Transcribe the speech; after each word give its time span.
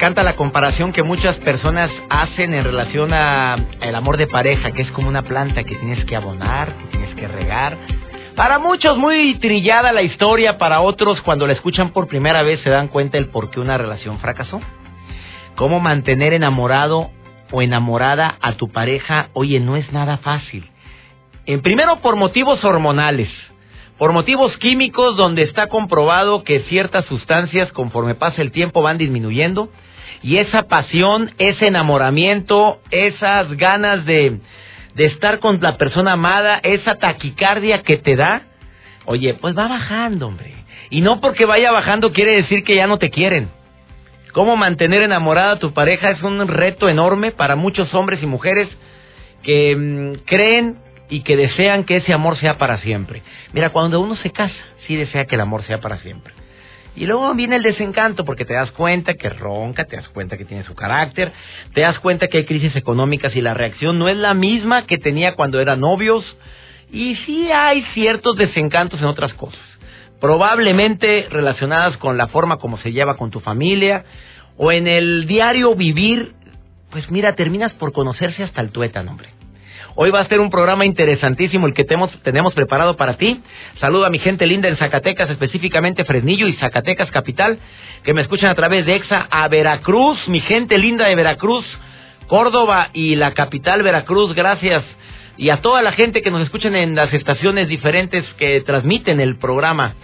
Encanta 0.00 0.22
la 0.22 0.34
comparación 0.34 0.94
que 0.94 1.02
muchas 1.02 1.36
personas 1.40 1.90
hacen 2.08 2.54
en 2.54 2.64
relación 2.64 3.12
a 3.12 3.56
el 3.82 3.94
amor 3.94 4.16
de 4.16 4.26
pareja, 4.26 4.70
que 4.70 4.80
es 4.80 4.90
como 4.92 5.10
una 5.10 5.20
planta 5.20 5.62
que 5.62 5.74
tienes 5.74 6.02
que 6.06 6.16
abonar, 6.16 6.72
que 6.74 6.84
tienes 6.86 7.14
que 7.16 7.28
regar. 7.28 7.76
Para 8.34 8.58
muchos 8.58 8.96
muy 8.96 9.34
trillada 9.34 9.92
la 9.92 10.00
historia, 10.00 10.56
para 10.56 10.80
otros 10.80 11.20
cuando 11.20 11.46
la 11.46 11.52
escuchan 11.52 11.90
por 11.90 12.08
primera 12.08 12.42
vez 12.42 12.60
se 12.62 12.70
dan 12.70 12.88
cuenta 12.88 13.18
del 13.18 13.28
por 13.28 13.50
qué 13.50 13.60
una 13.60 13.76
relación 13.76 14.18
fracasó. 14.20 14.62
Cómo 15.54 15.80
mantener 15.80 16.32
enamorado 16.32 17.10
o 17.52 17.60
enamorada 17.60 18.38
a 18.40 18.52
tu 18.52 18.70
pareja, 18.70 19.28
oye, 19.34 19.60
no 19.60 19.76
es 19.76 19.92
nada 19.92 20.16
fácil. 20.16 20.64
En 21.44 21.60
primero 21.60 22.00
por 22.00 22.16
motivos 22.16 22.64
hormonales, 22.64 23.28
por 24.00 24.14
motivos 24.14 24.56
químicos 24.56 25.14
donde 25.14 25.42
está 25.42 25.66
comprobado 25.66 26.42
que 26.42 26.60
ciertas 26.60 27.04
sustancias 27.04 27.70
conforme 27.72 28.14
pasa 28.14 28.40
el 28.40 28.50
tiempo 28.50 28.80
van 28.80 28.96
disminuyendo 28.96 29.68
y 30.22 30.38
esa 30.38 30.62
pasión, 30.62 31.32
ese 31.36 31.66
enamoramiento, 31.66 32.80
esas 32.90 33.54
ganas 33.58 34.06
de, 34.06 34.40
estar 34.96 35.38
con 35.38 35.60
la 35.60 35.76
persona 35.76 36.12
amada, 36.12 36.60
esa 36.62 36.94
taquicardia 36.94 37.82
que 37.82 37.98
te 37.98 38.16
da, 38.16 38.44
oye, 39.04 39.34
pues 39.34 39.56
va 39.56 39.68
bajando, 39.68 40.28
hombre. 40.28 40.54
Y 40.88 41.02
no 41.02 41.20
porque 41.20 41.44
vaya 41.44 41.70
bajando 41.70 42.14
quiere 42.14 42.36
decir 42.36 42.64
que 42.64 42.76
ya 42.76 42.86
no 42.86 42.96
te 42.96 43.10
quieren. 43.10 43.50
Cómo 44.32 44.56
mantener 44.56 45.02
enamorada 45.02 45.52
a 45.52 45.58
tu 45.58 45.74
pareja 45.74 46.08
es 46.08 46.22
un 46.22 46.48
reto 46.48 46.88
enorme 46.88 47.32
para 47.32 47.54
muchos 47.54 47.92
hombres 47.92 48.22
y 48.22 48.26
mujeres 48.26 48.68
que 49.42 49.76
mm, 49.76 50.24
creen 50.24 50.89
y 51.10 51.22
que 51.22 51.36
desean 51.36 51.84
que 51.84 51.96
ese 51.96 52.14
amor 52.14 52.38
sea 52.38 52.56
para 52.56 52.78
siempre. 52.78 53.22
Mira, 53.52 53.70
cuando 53.70 54.00
uno 54.00 54.16
se 54.16 54.30
casa, 54.30 54.54
sí 54.86 54.96
desea 54.96 55.26
que 55.26 55.34
el 55.34 55.40
amor 55.42 55.64
sea 55.64 55.80
para 55.80 55.98
siempre. 55.98 56.32
Y 56.96 57.06
luego 57.06 57.34
viene 57.34 57.56
el 57.56 57.62
desencanto 57.62 58.24
porque 58.24 58.44
te 58.44 58.54
das 58.54 58.70
cuenta 58.72 59.14
que 59.14 59.28
ronca, 59.28 59.84
te 59.84 59.96
das 59.96 60.08
cuenta 60.08 60.36
que 60.36 60.44
tiene 60.44 60.64
su 60.64 60.74
carácter, 60.74 61.32
te 61.72 61.82
das 61.82 61.98
cuenta 62.00 62.28
que 62.28 62.38
hay 62.38 62.44
crisis 62.44 62.74
económicas 62.74 63.34
y 63.36 63.40
la 63.40 63.54
reacción 63.54 63.98
no 63.98 64.08
es 64.08 64.16
la 64.16 64.34
misma 64.34 64.86
que 64.86 64.98
tenía 64.98 65.34
cuando 65.34 65.60
eran 65.60 65.80
novios. 65.80 66.24
Y 66.90 67.16
sí 67.26 67.50
hay 67.52 67.82
ciertos 67.94 68.36
desencantos 68.36 69.00
en 69.00 69.06
otras 69.06 69.32
cosas, 69.34 69.60
probablemente 70.20 71.28
relacionadas 71.30 71.96
con 71.98 72.16
la 72.16 72.26
forma 72.28 72.56
como 72.56 72.78
se 72.78 72.92
lleva 72.92 73.16
con 73.16 73.30
tu 73.30 73.40
familia 73.40 74.04
o 74.56 74.72
en 74.72 74.88
el 74.88 75.26
diario 75.26 75.74
vivir. 75.76 76.34
Pues 76.90 77.08
mira, 77.10 77.36
terminas 77.36 77.72
por 77.74 77.92
conocerse 77.92 78.42
hasta 78.42 78.60
el 78.60 78.70
tuétano, 78.70 79.12
hombre. 79.12 79.39
Hoy 80.02 80.10
va 80.10 80.20
a 80.20 80.28
ser 80.28 80.40
un 80.40 80.48
programa 80.48 80.86
interesantísimo 80.86 81.66
el 81.66 81.74
que 81.74 81.84
tenemos, 81.84 82.54
preparado 82.54 82.96
para 82.96 83.18
ti. 83.18 83.42
Saludo 83.80 84.06
a 84.06 84.08
mi 84.08 84.18
gente 84.18 84.46
linda 84.46 84.66
en 84.66 84.78
Zacatecas, 84.78 85.28
específicamente 85.28 86.06
Fresnillo 86.06 86.48
y 86.48 86.54
Zacatecas 86.54 87.10
Capital, 87.10 87.58
que 88.02 88.14
me 88.14 88.22
escuchan 88.22 88.48
a 88.48 88.54
través 88.54 88.86
de 88.86 88.94
EXA 88.94 89.28
a 89.30 89.46
Veracruz, 89.48 90.26
mi 90.26 90.40
gente 90.40 90.78
linda 90.78 91.06
de 91.06 91.16
Veracruz, 91.16 91.66
Córdoba 92.28 92.88
y 92.94 93.14
la 93.14 93.34
capital 93.34 93.82
Veracruz, 93.82 94.34
gracias. 94.34 94.82
Y 95.36 95.50
a 95.50 95.58
toda 95.58 95.82
la 95.82 95.92
gente 95.92 96.22
que 96.22 96.30
nos 96.30 96.40
escuchan 96.44 96.74
en 96.76 96.94
las 96.94 97.12
estaciones 97.12 97.68
diferentes 97.68 98.24
que 98.38 98.62
transmiten 98.62 99.20
el 99.20 99.36
programa. 99.36 99.96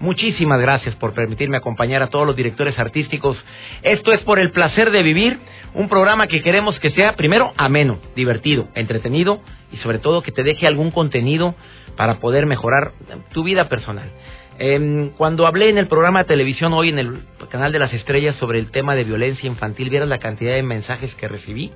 Muchísimas 0.00 0.58
gracias 0.58 0.94
por 0.94 1.12
permitirme 1.12 1.58
acompañar 1.58 2.02
a 2.02 2.08
todos 2.08 2.26
los 2.26 2.34
directores 2.34 2.78
artísticos. 2.78 3.36
Esto 3.82 4.12
es 4.12 4.20
por 4.20 4.38
el 4.38 4.50
placer 4.50 4.90
de 4.90 5.02
vivir, 5.02 5.38
un 5.74 5.90
programa 5.90 6.26
que 6.26 6.40
queremos 6.40 6.80
que 6.80 6.90
sea 6.92 7.16
primero 7.16 7.52
ameno, 7.58 7.98
divertido, 8.16 8.68
entretenido 8.74 9.40
y 9.70 9.76
sobre 9.76 9.98
todo 9.98 10.22
que 10.22 10.32
te 10.32 10.42
deje 10.42 10.66
algún 10.66 10.90
contenido 10.90 11.54
para 11.96 12.18
poder 12.18 12.46
mejorar 12.46 12.92
tu 13.32 13.44
vida 13.44 13.68
personal. 13.68 14.10
Eh, 14.58 15.10
cuando 15.18 15.46
hablé 15.46 15.68
en 15.68 15.76
el 15.76 15.86
programa 15.86 16.20
de 16.20 16.28
televisión 16.28 16.72
hoy 16.72 16.88
en 16.88 16.98
el 16.98 17.18
canal 17.50 17.70
de 17.70 17.78
las 17.78 17.92
estrellas 17.92 18.36
sobre 18.36 18.58
el 18.58 18.70
tema 18.70 18.94
de 18.94 19.04
violencia 19.04 19.46
infantil, 19.46 19.90
vieras 19.90 20.08
la 20.08 20.18
cantidad 20.18 20.54
de 20.54 20.62
mensajes 20.62 21.14
que 21.16 21.28
recibí 21.28 21.72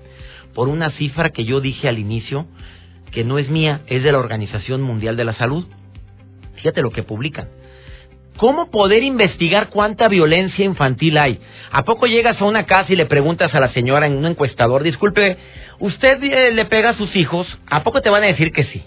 por 0.54 0.68
una 0.68 0.92
cifra 0.92 1.28
que 1.28 1.44
yo 1.44 1.60
dije 1.60 1.90
al 1.90 1.98
inicio 1.98 2.46
que 3.10 3.22
no 3.22 3.38
es 3.38 3.50
mía, 3.50 3.82
es 3.86 4.02
de 4.02 4.12
la 4.12 4.18
Organización 4.18 4.80
Mundial 4.80 5.16
de 5.16 5.24
la 5.24 5.34
Salud. 5.34 5.66
Fíjate 6.56 6.80
lo 6.80 6.90
que 6.90 7.02
publican. 7.02 7.48
¿Cómo 8.36 8.70
poder 8.70 9.04
investigar 9.04 9.68
cuánta 9.68 10.08
violencia 10.08 10.64
infantil 10.64 11.18
hay? 11.18 11.38
¿A 11.70 11.84
poco 11.84 12.06
llegas 12.06 12.40
a 12.40 12.44
una 12.44 12.66
casa 12.66 12.92
y 12.92 12.96
le 12.96 13.06
preguntas 13.06 13.54
a 13.54 13.60
la 13.60 13.72
señora 13.72 14.06
en 14.06 14.16
un 14.16 14.26
encuestador, 14.26 14.82
disculpe, 14.82 15.36
¿usted 15.78 16.22
eh, 16.24 16.52
le 16.52 16.64
pega 16.64 16.90
a 16.90 16.96
sus 16.96 17.14
hijos? 17.14 17.46
¿A 17.70 17.84
poco 17.84 18.00
te 18.00 18.10
van 18.10 18.24
a 18.24 18.26
decir 18.26 18.52
que 18.52 18.64
sí? 18.64 18.82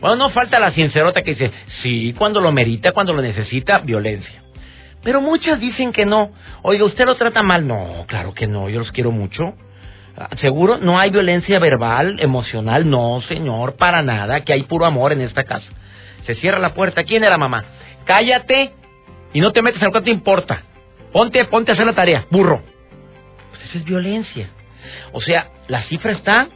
Bueno, 0.00 0.16
no 0.16 0.30
falta 0.30 0.60
la 0.60 0.72
sincerota 0.72 1.22
que 1.22 1.32
dice, 1.32 1.50
sí, 1.82 2.14
cuando 2.16 2.40
lo 2.40 2.52
merita, 2.52 2.92
cuando 2.92 3.12
lo 3.12 3.22
necesita, 3.22 3.78
violencia. 3.78 4.42
Pero 5.02 5.20
muchas 5.20 5.58
dicen 5.58 5.92
que 5.92 6.06
no. 6.06 6.30
Oiga, 6.62 6.84
¿usted 6.84 7.06
lo 7.06 7.16
trata 7.16 7.42
mal? 7.42 7.66
No, 7.66 8.04
claro 8.06 8.34
que 8.34 8.46
no, 8.46 8.68
yo 8.68 8.78
los 8.78 8.92
quiero 8.92 9.10
mucho. 9.10 9.54
Ah, 10.16 10.28
¿Seguro? 10.40 10.78
¿No 10.78 10.98
hay 10.98 11.10
violencia 11.10 11.58
verbal, 11.58 12.18
emocional? 12.20 12.88
No, 12.88 13.20
señor, 13.22 13.76
para 13.76 14.02
nada, 14.02 14.42
que 14.42 14.52
hay 14.52 14.62
puro 14.64 14.84
amor 14.84 15.12
en 15.12 15.22
esta 15.22 15.44
casa. 15.44 15.66
Cierra 16.36 16.58
la 16.58 16.74
puerta. 16.74 17.04
¿Quién 17.04 17.24
era 17.24 17.38
mamá? 17.38 17.64
cállate 18.10 18.72
y 19.32 19.40
no 19.40 19.52
te 19.52 19.62
metes 19.62 19.80
en 19.80 19.86
lo 19.86 19.92
que 19.92 20.02
te 20.02 20.10
importa. 20.10 20.62
Ponte, 21.12 21.44
ponte 21.44 21.70
a 21.70 21.74
hacer 21.74 21.86
la 21.86 21.94
tarea, 21.94 22.26
burro. 22.30 22.60
Pues 23.50 23.62
eso 23.68 23.78
es 23.78 23.84
violencia. 23.84 24.50
O 25.12 25.20
sea, 25.20 25.50
la 25.68 25.84
cifra 25.84 26.10
está 26.10 26.48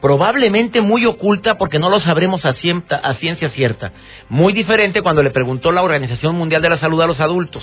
probablemente 0.00 0.80
muy 0.80 1.06
oculta 1.06 1.56
porque 1.56 1.78
no 1.78 1.90
lo 1.90 2.00
sabremos 2.00 2.44
a, 2.44 2.56
a 3.02 3.14
ciencia 3.14 3.50
cierta. 3.50 3.92
Muy 4.28 4.52
diferente 4.52 5.00
cuando 5.00 5.22
le 5.22 5.30
preguntó 5.30 5.70
la 5.70 5.82
Organización 5.82 6.34
Mundial 6.34 6.60
de 6.60 6.70
la 6.70 6.78
Salud 6.78 7.00
a 7.02 7.06
los 7.06 7.20
adultos. 7.20 7.62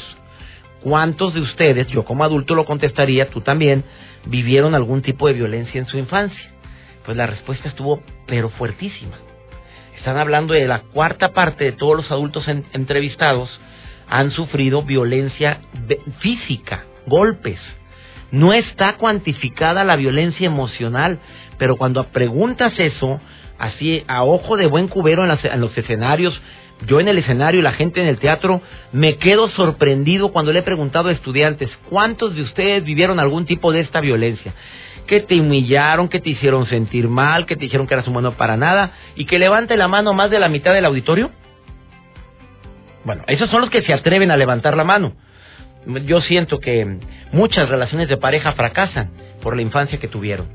¿Cuántos 0.82 1.34
de 1.34 1.42
ustedes, 1.42 1.88
yo 1.90 2.06
como 2.06 2.24
adulto 2.24 2.56
lo 2.56 2.66
contestaría, 2.66 3.30
tú 3.30 3.42
también, 3.42 3.84
vivieron 4.26 4.74
algún 4.74 5.02
tipo 5.02 5.28
de 5.28 5.34
violencia 5.34 5.80
en 5.80 5.88
su 5.88 5.98
infancia? 5.98 6.50
Pues 7.06 7.18
la 7.18 7.28
respuesta 7.28 7.68
estuvo 7.68 8.02
pero 8.26 8.50
fuertísima. 8.50 9.18
Están 10.02 10.18
hablando 10.18 10.56
de 10.56 10.68
la 10.68 10.80
cuarta 10.80 11.32
parte 11.32 11.64
de 11.64 11.74
todos 11.74 11.96
los 11.96 12.10
adultos 12.10 12.48
entrevistados 12.48 13.62
han 14.10 14.32
sufrido 14.32 14.82
violencia 14.82 15.60
física, 16.22 16.86
golpes. 17.06 17.60
No 18.32 18.52
está 18.52 18.94
cuantificada 18.94 19.84
la 19.84 19.96
violencia 19.98 20.48
emocional, 20.48 21.20
pero 21.60 21.76
cuando 21.76 22.04
preguntas 22.06 22.74
eso, 22.80 23.22
así 23.60 24.04
a 24.08 24.24
ojo 24.24 24.58
de 24.58 24.66
buen 24.66 24.88
cubero 24.88 25.24
en, 25.24 25.38
en 25.44 25.62
los 25.62 25.78
escenarios, 25.78 26.34
yo 26.88 27.00
en 27.00 27.08
el 27.08 27.20
escenario 27.20 27.60
y 27.60 27.64
la 27.64 27.74
gente 27.74 28.02
en 28.02 28.08
el 28.08 28.18
teatro, 28.18 28.60
me 28.92 29.18
quedo 29.18 29.50
sorprendido 29.50 30.32
cuando 30.32 30.52
le 30.52 30.62
he 30.62 30.64
preguntado 30.64 31.10
a 31.10 31.12
estudiantes, 31.12 31.70
¿cuántos 31.92 32.34
de 32.34 32.42
ustedes 32.42 32.84
vivieron 32.84 33.20
algún 33.20 33.46
tipo 33.46 33.72
de 33.72 33.82
esta 33.82 34.02
violencia? 34.02 34.56
Que 35.12 35.20
te 35.20 35.42
humillaron, 35.42 36.08
que 36.08 36.22
te 36.22 36.30
hicieron 36.30 36.66
sentir 36.68 37.10
mal, 37.10 37.46
que 37.46 37.58
te 37.58 37.66
dijeron 37.66 37.86
que 37.86 37.96
eras 37.96 38.08
un 38.08 38.34
para 38.36 38.56
nada 38.56 38.92
y 39.14 39.26
que 39.26 39.40
levante 39.40 39.76
la 39.76 39.90
mano 39.90 40.14
más 40.14 40.32
de 40.32 40.40
la 40.40 40.48
mitad 40.48 40.74
del 40.74 40.86
auditorio? 40.86 41.32
Bueno, 43.04 43.24
esos 43.28 43.50
son 43.50 43.60
los 43.60 43.70
que 43.70 43.82
se 43.82 43.92
atreven 43.94 44.32
a 44.32 44.38
levantar 44.38 44.78
la 44.78 44.86
mano. 44.86 45.12
Yo 46.06 46.22
siento 46.22 46.62
que 46.62 47.00
muchas 47.34 47.68
relaciones 47.68 48.08
de 48.08 48.16
pareja 48.16 48.54
fracasan 48.54 49.12
por 49.42 49.58
la 49.58 49.62
infancia 49.62 50.00
que 50.00 50.08
tuvieron. 50.08 50.48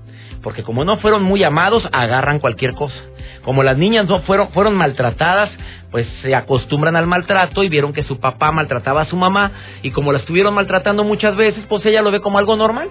Porque 0.43 0.63
como 0.63 0.87
no 0.87 0.97
fueron 1.01 1.23
muy 1.23 1.45
amados, 1.45 1.87
agarran 1.93 2.39
cualquier 2.39 2.73
cosa. 2.73 2.97
Como 3.45 3.63
las 3.63 3.77
niñas 3.77 4.07
no 4.07 4.21
fueron, 4.21 4.49
fueron 4.53 4.75
maltratadas, 4.75 5.51
pues 5.91 6.07
se 6.23 6.35
acostumbran 6.35 6.97
al 6.97 7.07
maltrato 7.07 7.63
y 7.63 7.69
vieron 7.69 7.93
que 7.93 8.05
su 8.05 8.21
papá 8.21 8.53
maltrataba 8.53 9.03
a 9.03 9.07
su 9.07 9.17
mamá 9.17 9.53
y 9.83 9.91
como 9.91 10.13
la 10.13 10.19
estuvieron 10.21 10.55
maltratando 10.55 11.05
muchas 11.05 11.37
veces, 11.37 11.63
pues 11.69 11.85
ella 11.85 12.01
lo 12.01 12.11
ve 12.11 12.21
como 12.21 12.39
algo 12.39 12.57
normal 12.57 12.89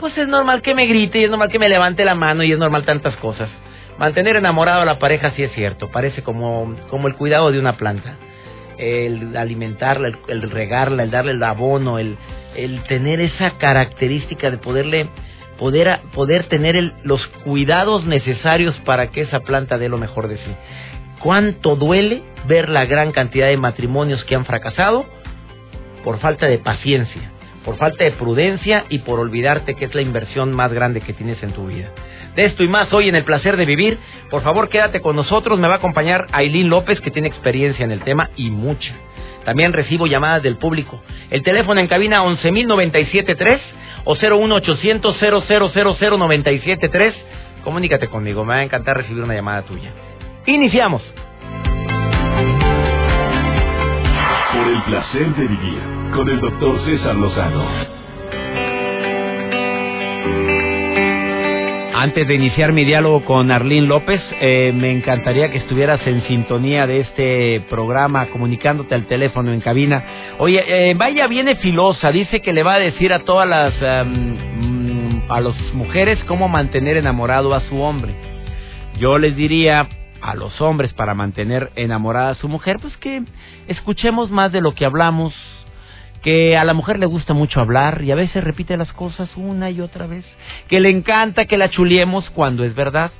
pues 0.00 0.16
es 0.18 0.26
normal 0.26 0.62
que 0.62 0.74
me 0.74 0.86
grite 0.86 1.20
y 1.20 1.24
es 1.24 1.30
normal 1.30 1.50
que 1.50 1.58
me 1.58 1.68
levante 1.68 2.04
la 2.04 2.14
mano 2.14 2.42
y 2.42 2.50
es 2.50 2.58
normal 2.58 2.84
tantas 2.84 3.14
cosas. 3.16 3.48
Mantener 3.98 4.36
enamorado 4.36 4.80
a 4.80 4.84
la 4.86 4.98
pareja 4.98 5.32
sí 5.36 5.42
es 5.42 5.52
cierto, 5.52 5.90
parece 5.90 6.22
como, 6.22 6.74
como 6.88 7.06
el 7.06 7.14
cuidado 7.14 7.52
de 7.52 7.58
una 7.58 7.76
planta. 7.76 8.16
El 8.78 9.36
alimentarla, 9.36 10.08
el, 10.28 10.50
regarla, 10.50 11.02
el 11.02 11.10
darle 11.10 11.32
el 11.32 11.42
abono, 11.42 11.98
el, 11.98 12.16
el 12.56 12.82
tener 12.84 13.20
esa 13.20 13.58
característica 13.58 14.50
de 14.50 14.56
poderle 14.56 15.10
poder, 15.58 16.00
poder 16.14 16.44
tener 16.44 16.94
los 17.04 17.26
cuidados 17.44 18.06
necesarios 18.06 18.74
para 18.86 19.08
que 19.08 19.20
esa 19.20 19.40
planta 19.40 19.76
dé 19.76 19.90
lo 19.90 19.98
mejor 19.98 20.28
de 20.28 20.38
sí. 20.38 20.50
¿Cuánto 21.22 21.76
duele 21.76 22.22
ver 22.46 22.70
la 22.70 22.86
gran 22.86 23.12
cantidad 23.12 23.48
de 23.48 23.58
matrimonios 23.58 24.24
que 24.24 24.34
han 24.34 24.46
fracasado 24.46 25.04
por 26.02 26.18
falta 26.20 26.46
de 26.46 26.56
paciencia, 26.56 27.30
por 27.64 27.76
falta 27.76 28.04
de 28.04 28.12
prudencia 28.12 28.84
y 28.88 28.98
por 29.00 29.18
olvidarte 29.18 29.74
que 29.74 29.84
es 29.84 29.94
la 29.94 30.00
inversión 30.00 30.52
más 30.52 30.72
grande 30.72 31.00
que 31.00 31.12
tienes 31.12 31.42
en 31.42 31.52
tu 31.52 31.66
vida. 31.66 31.90
De 32.34 32.44
esto 32.44 32.62
y 32.62 32.68
más 32.68 32.92
hoy 32.92 33.08
en 33.08 33.14
el 33.14 33.24
placer 33.24 33.56
de 33.56 33.66
vivir. 33.66 33.98
Por 34.30 34.42
favor, 34.42 34.68
quédate 34.68 35.00
con 35.00 35.16
nosotros. 35.16 35.58
Me 35.58 35.68
va 35.68 35.74
a 35.74 35.78
acompañar 35.78 36.26
Aileen 36.32 36.68
López, 36.68 37.00
que 37.00 37.10
tiene 37.10 37.28
experiencia 37.28 37.84
en 37.84 37.90
el 37.90 38.02
tema 38.02 38.30
y 38.36 38.50
mucha. 38.50 38.92
También 39.44 39.72
recibo 39.72 40.06
llamadas 40.06 40.42
del 40.42 40.56
público. 40.56 41.02
El 41.30 41.42
teléfono 41.42 41.80
en 41.80 41.86
cabina 41.86 42.22
11.097.3 42.22 43.58
o 44.04 44.14
01800 44.14 45.16
0000973. 45.18 47.14
Comunícate 47.64 48.08
conmigo, 48.08 48.44
me 48.44 48.54
va 48.54 48.60
a 48.60 48.64
encantar 48.64 48.96
recibir 48.96 49.22
una 49.22 49.34
llamada 49.34 49.62
tuya. 49.62 49.90
Iniciamos. 50.46 51.02
Por 54.52 54.68
el 54.68 54.82
placer 54.82 55.34
de 55.36 55.42
vivir 55.46 55.99
con 56.14 56.28
el 56.28 56.40
doctor 56.40 56.84
César 56.84 57.14
Lozano. 57.14 57.64
Antes 61.94 62.26
de 62.26 62.34
iniciar 62.34 62.72
mi 62.72 62.84
diálogo 62.84 63.24
con 63.24 63.50
Arlín 63.50 63.86
López, 63.86 64.22
eh, 64.40 64.72
me 64.74 64.90
encantaría 64.90 65.50
que 65.50 65.58
estuvieras 65.58 66.00
en 66.06 66.22
sintonía 66.22 66.86
de 66.86 67.00
este 67.00 67.60
programa, 67.68 68.26
comunicándote 68.30 68.94
al 68.94 69.06
teléfono 69.06 69.52
en 69.52 69.60
cabina. 69.60 70.02
Oye, 70.38 70.64
eh, 70.66 70.94
vaya 70.94 71.26
viene 71.26 71.56
filosa, 71.56 72.10
dice 72.10 72.40
que 72.40 72.54
le 72.54 72.62
va 72.62 72.74
a 72.74 72.78
decir 72.78 73.12
a 73.12 73.20
todas 73.20 73.46
las 73.46 73.74
um, 74.06 75.20
a 75.28 75.40
las 75.40 75.54
mujeres 75.74 76.18
cómo 76.26 76.48
mantener 76.48 76.96
enamorado 76.96 77.54
a 77.54 77.60
su 77.68 77.80
hombre. 77.80 78.14
Yo 78.98 79.18
les 79.18 79.36
diría 79.36 79.86
a 80.22 80.34
los 80.34 80.60
hombres 80.60 80.92
para 80.94 81.14
mantener 81.14 81.70
enamorada 81.76 82.30
a 82.30 82.34
su 82.34 82.48
mujer, 82.48 82.78
pues 82.80 82.96
que 82.96 83.22
escuchemos 83.68 84.30
más 84.30 84.52
de 84.52 84.60
lo 84.60 84.74
que 84.74 84.84
hablamos, 84.84 85.34
que 86.22 86.56
a 86.56 86.64
la 86.64 86.74
mujer 86.74 86.98
le 86.98 87.06
gusta 87.06 87.34
mucho 87.34 87.60
hablar 87.60 88.02
y 88.02 88.10
a 88.10 88.14
veces 88.14 88.44
repite 88.44 88.76
las 88.76 88.92
cosas 88.92 89.30
una 89.36 89.70
y 89.70 89.80
otra 89.80 90.06
vez, 90.06 90.24
que 90.68 90.80
le 90.80 90.90
encanta 90.90 91.46
que 91.46 91.56
la 91.56 91.70
chuliemos 91.70 92.28
cuando 92.30 92.64
es 92.64 92.74
verdad. 92.74 93.10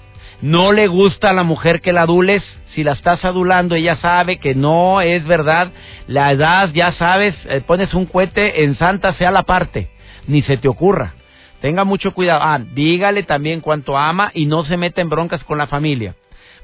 No 0.42 0.72
le 0.72 0.86
gusta 0.86 1.30
a 1.30 1.34
la 1.34 1.42
mujer 1.42 1.82
que 1.82 1.92
la 1.92 2.02
adules, 2.02 2.42
si 2.74 2.82
la 2.82 2.92
estás 2.92 3.24
adulando 3.26 3.74
ella 3.74 3.96
sabe 3.96 4.38
que 4.38 4.54
no 4.54 5.02
es 5.02 5.26
verdad, 5.26 5.70
la 6.06 6.32
edad 6.32 6.70
ya 6.72 6.92
sabes, 6.92 7.34
eh, 7.46 7.60
pones 7.66 7.92
un 7.92 8.06
cohete 8.06 8.64
en 8.64 8.76
santa 8.78 9.12
sea 9.14 9.30
la 9.30 9.42
parte, 9.42 9.90
ni 10.26 10.40
se 10.42 10.56
te 10.56 10.68
ocurra. 10.68 11.14
Tenga 11.60 11.84
mucho 11.84 12.14
cuidado. 12.14 12.40
Ah, 12.42 12.58
dígale 12.58 13.22
también 13.22 13.60
cuánto 13.60 13.98
ama 13.98 14.30
y 14.32 14.46
no 14.46 14.64
se 14.64 14.78
meta 14.78 15.02
en 15.02 15.10
broncas 15.10 15.44
con 15.44 15.58
la 15.58 15.66
familia, 15.66 16.14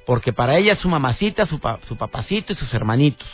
porque 0.06 0.32
para 0.32 0.56
ella 0.56 0.72
es 0.72 0.78
su 0.78 0.88
mamacita, 0.88 1.44
su, 1.44 1.60
su 1.86 1.96
papacito 1.96 2.54
y 2.54 2.56
sus 2.56 2.72
hermanitos 2.72 3.28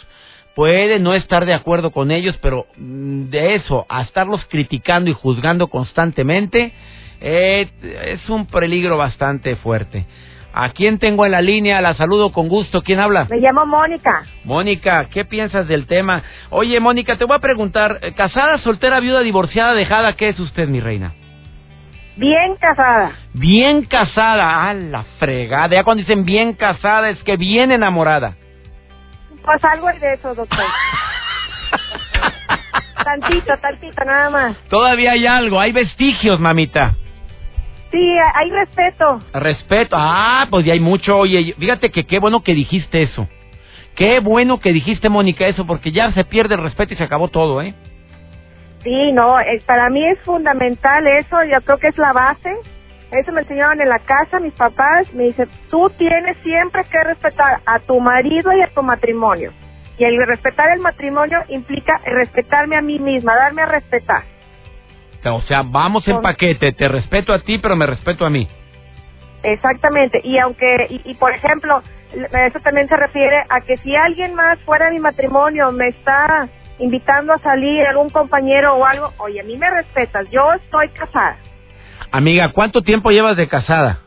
puede 0.55 0.99
no 0.99 1.15
estar 1.15 1.47
de 1.47 1.55
acuerdo 1.55 1.91
con 1.91 2.11
ellos, 2.11 2.39
pero 2.43 2.67
mm, 2.77 3.31
de 3.31 3.55
eso 3.55 3.87
a 3.89 4.03
estarlos 4.03 4.45
criticando 4.47 5.11
y 5.11 5.15
juzgando 5.15 5.69
constantemente 5.69 6.73
eh, 7.21 7.71
es 8.05 8.29
un 8.29 8.47
peligro 8.47 8.97
bastante 8.97 9.57
fuerte. 9.57 10.07
¿A 10.55 10.71
quién 10.71 10.99
tengo 10.99 11.25
en 11.25 11.33
la 11.33 11.41
línea? 11.41 11.81
La 11.81 11.95
saludo 11.95 12.31
con 12.31 12.49
gusto. 12.49 12.83
¿Quién 12.83 13.01
habla? 13.01 13.27
Me 13.31 13.39
llamo 13.39 13.65
Mónica. 13.65 14.25
Mónica, 14.45 15.09
¿qué 15.11 15.25
piensas 15.25 15.67
del 15.67 15.87
tema? 15.87 16.23
Oye, 16.51 16.79
Mónica, 16.79 17.17
te 17.17 17.25
voy 17.25 17.37
a 17.37 17.41
preguntar, 17.41 18.01
eh, 18.03 18.13
¿casada, 18.13 18.59
soltera, 18.59 19.01
viuda, 19.01 19.21
divorciada, 19.21 19.73
dejada? 19.73 20.13
¿Qué 20.15 20.29
es 20.29 20.39
usted, 20.39 20.69
mi 20.69 20.81
reina? 20.81 21.15
Bien 22.17 22.57
casada. 22.61 23.13
Bien 23.33 23.85
casada, 23.87 24.69
a 24.69 24.75
la 24.75 25.05
fregada. 25.19 25.75
Ya 25.75 25.85
cuando 25.85 26.03
dicen 26.03 26.27
bien 26.27 26.53
casada 26.53 27.09
es 27.09 27.23
que 27.23 27.39
bien 27.39 27.73
enamorada. 27.73 28.37
Pues 29.45 29.65
algo 29.65 29.91
es 29.91 30.01
de 30.01 30.15
eso, 30.15 30.35
doctor. 30.35 30.59
tantito, 33.05 33.53
tantito, 33.61 34.05
nada 34.05 34.31
más. 34.31 34.57
Todavía 34.69 35.13
hay 35.13 35.27
algo, 35.27 35.61
hay 35.61 35.73
vestigios, 35.73 36.41
mamita. 36.41 36.95
Sí, 37.91 38.17
hay 38.35 38.51
respeto. 38.51 39.21
Respeto, 39.35 39.97
ah, 39.99 40.47
pues 40.49 40.65
ya 40.65 40.73
hay 40.73 40.81
mucho. 40.81 41.19
Oye, 41.19 41.55
fíjate 41.59 41.91
que 41.91 42.05
qué 42.05 42.19
bueno 42.19 42.43
que 42.43 42.55
dijiste 42.55 43.03
eso. 43.03 43.29
Qué 43.95 44.21
bueno 44.21 44.61
que 44.61 44.73
dijiste, 44.73 45.11
Mónica, 45.11 45.47
eso, 45.47 45.67
porque 45.67 45.93
ya 45.93 46.11
se 46.13 46.25
pierde 46.25 46.55
el 46.55 46.63
respeto 46.63 46.95
y 46.95 46.97
se 46.97 47.05
acabó 47.05 47.29
todo, 47.29 47.61
¿eh? 47.61 47.75
Sí, 48.83 49.13
no, 49.13 49.37
para 49.67 49.91
mí 49.91 50.05
es 50.05 50.19
fundamental 50.21 51.07
eso, 51.07 51.45
yo 51.45 51.61
creo 51.61 51.79
que 51.79 51.89
es 51.89 51.99
la 51.99 52.13
base 52.13 52.51
eso 53.13 53.31
me 53.31 53.43
enseñaron 53.43 53.81
en 53.81 53.89
la 53.89 53.99
casa 53.99 54.41
mis 54.41 54.55
papás. 54.55 55.13
Me 55.13 55.25
dice, 55.25 55.47
tú 55.71 55.91
tienes 55.99 56.37
siempre 56.43 56.83
que 56.85 57.05
respetar 57.05 57.61
a 57.67 57.79
tu 57.81 58.01
marido 58.01 58.53
y 58.53 58.63
a 58.63 58.69
tu 58.69 58.83
matrimonio. 58.83 59.53
Y 59.99 60.05
el 60.05 60.17
respetar 60.27 60.71
el 60.75 60.81
matrimonio 60.81 61.39
implica 61.49 62.01
respetarme 62.05 62.77
a 62.77 62.81
mí 62.81 62.99
misma, 62.99 63.37
darme 63.37 63.63
a 63.63 63.67
respetar. 63.67 64.25
O 65.25 65.43
sea, 65.43 65.63
vamos 65.63 66.09
en 66.09 66.21
paquete, 66.21 66.73
te 66.73 66.89
respeto 66.89 67.33
a 67.33 67.41
ti, 67.41 67.59
pero 67.59 67.77
me 67.77 67.87
respeto 67.87 68.25
a 68.25 68.31
mí. 68.31 68.49
Exactamente, 69.45 70.21
y 70.25 70.39
aunque, 70.39 70.87
y, 70.89 71.15
por 71.15 71.33
ejemplo, 71.33 71.83
eso 72.13 72.61
también 72.61 72.89
se 72.89 72.97
refiere 72.97 73.43
a 73.49 73.61
que 73.61 73.77
si 73.79 73.95
alguien 73.95 74.35
más 74.35 74.59
fuera 74.61 74.87
de 74.87 74.93
mi 74.93 75.01
matrimonio 75.01 75.73
me 75.73 75.89
está 75.89 76.49
invitando 76.79 77.33
a 77.33 77.39
salir, 77.39 77.87
algún 77.87 78.11
compañero 78.11 78.75
o 78.75 78.85
algo, 78.85 79.13
oye, 79.19 79.41
a 79.41 79.45
mí 79.45 79.57
me 79.57 79.71
respetas, 79.71 80.29
yo 80.31 80.53
estoy 80.53 80.89
casada. 80.91 81.37
Amiga, 82.11 82.53
¿cuánto 82.53 82.83
tiempo 82.83 83.11
llevas 83.11 83.37
de 83.37 83.49
casada? 83.49 84.01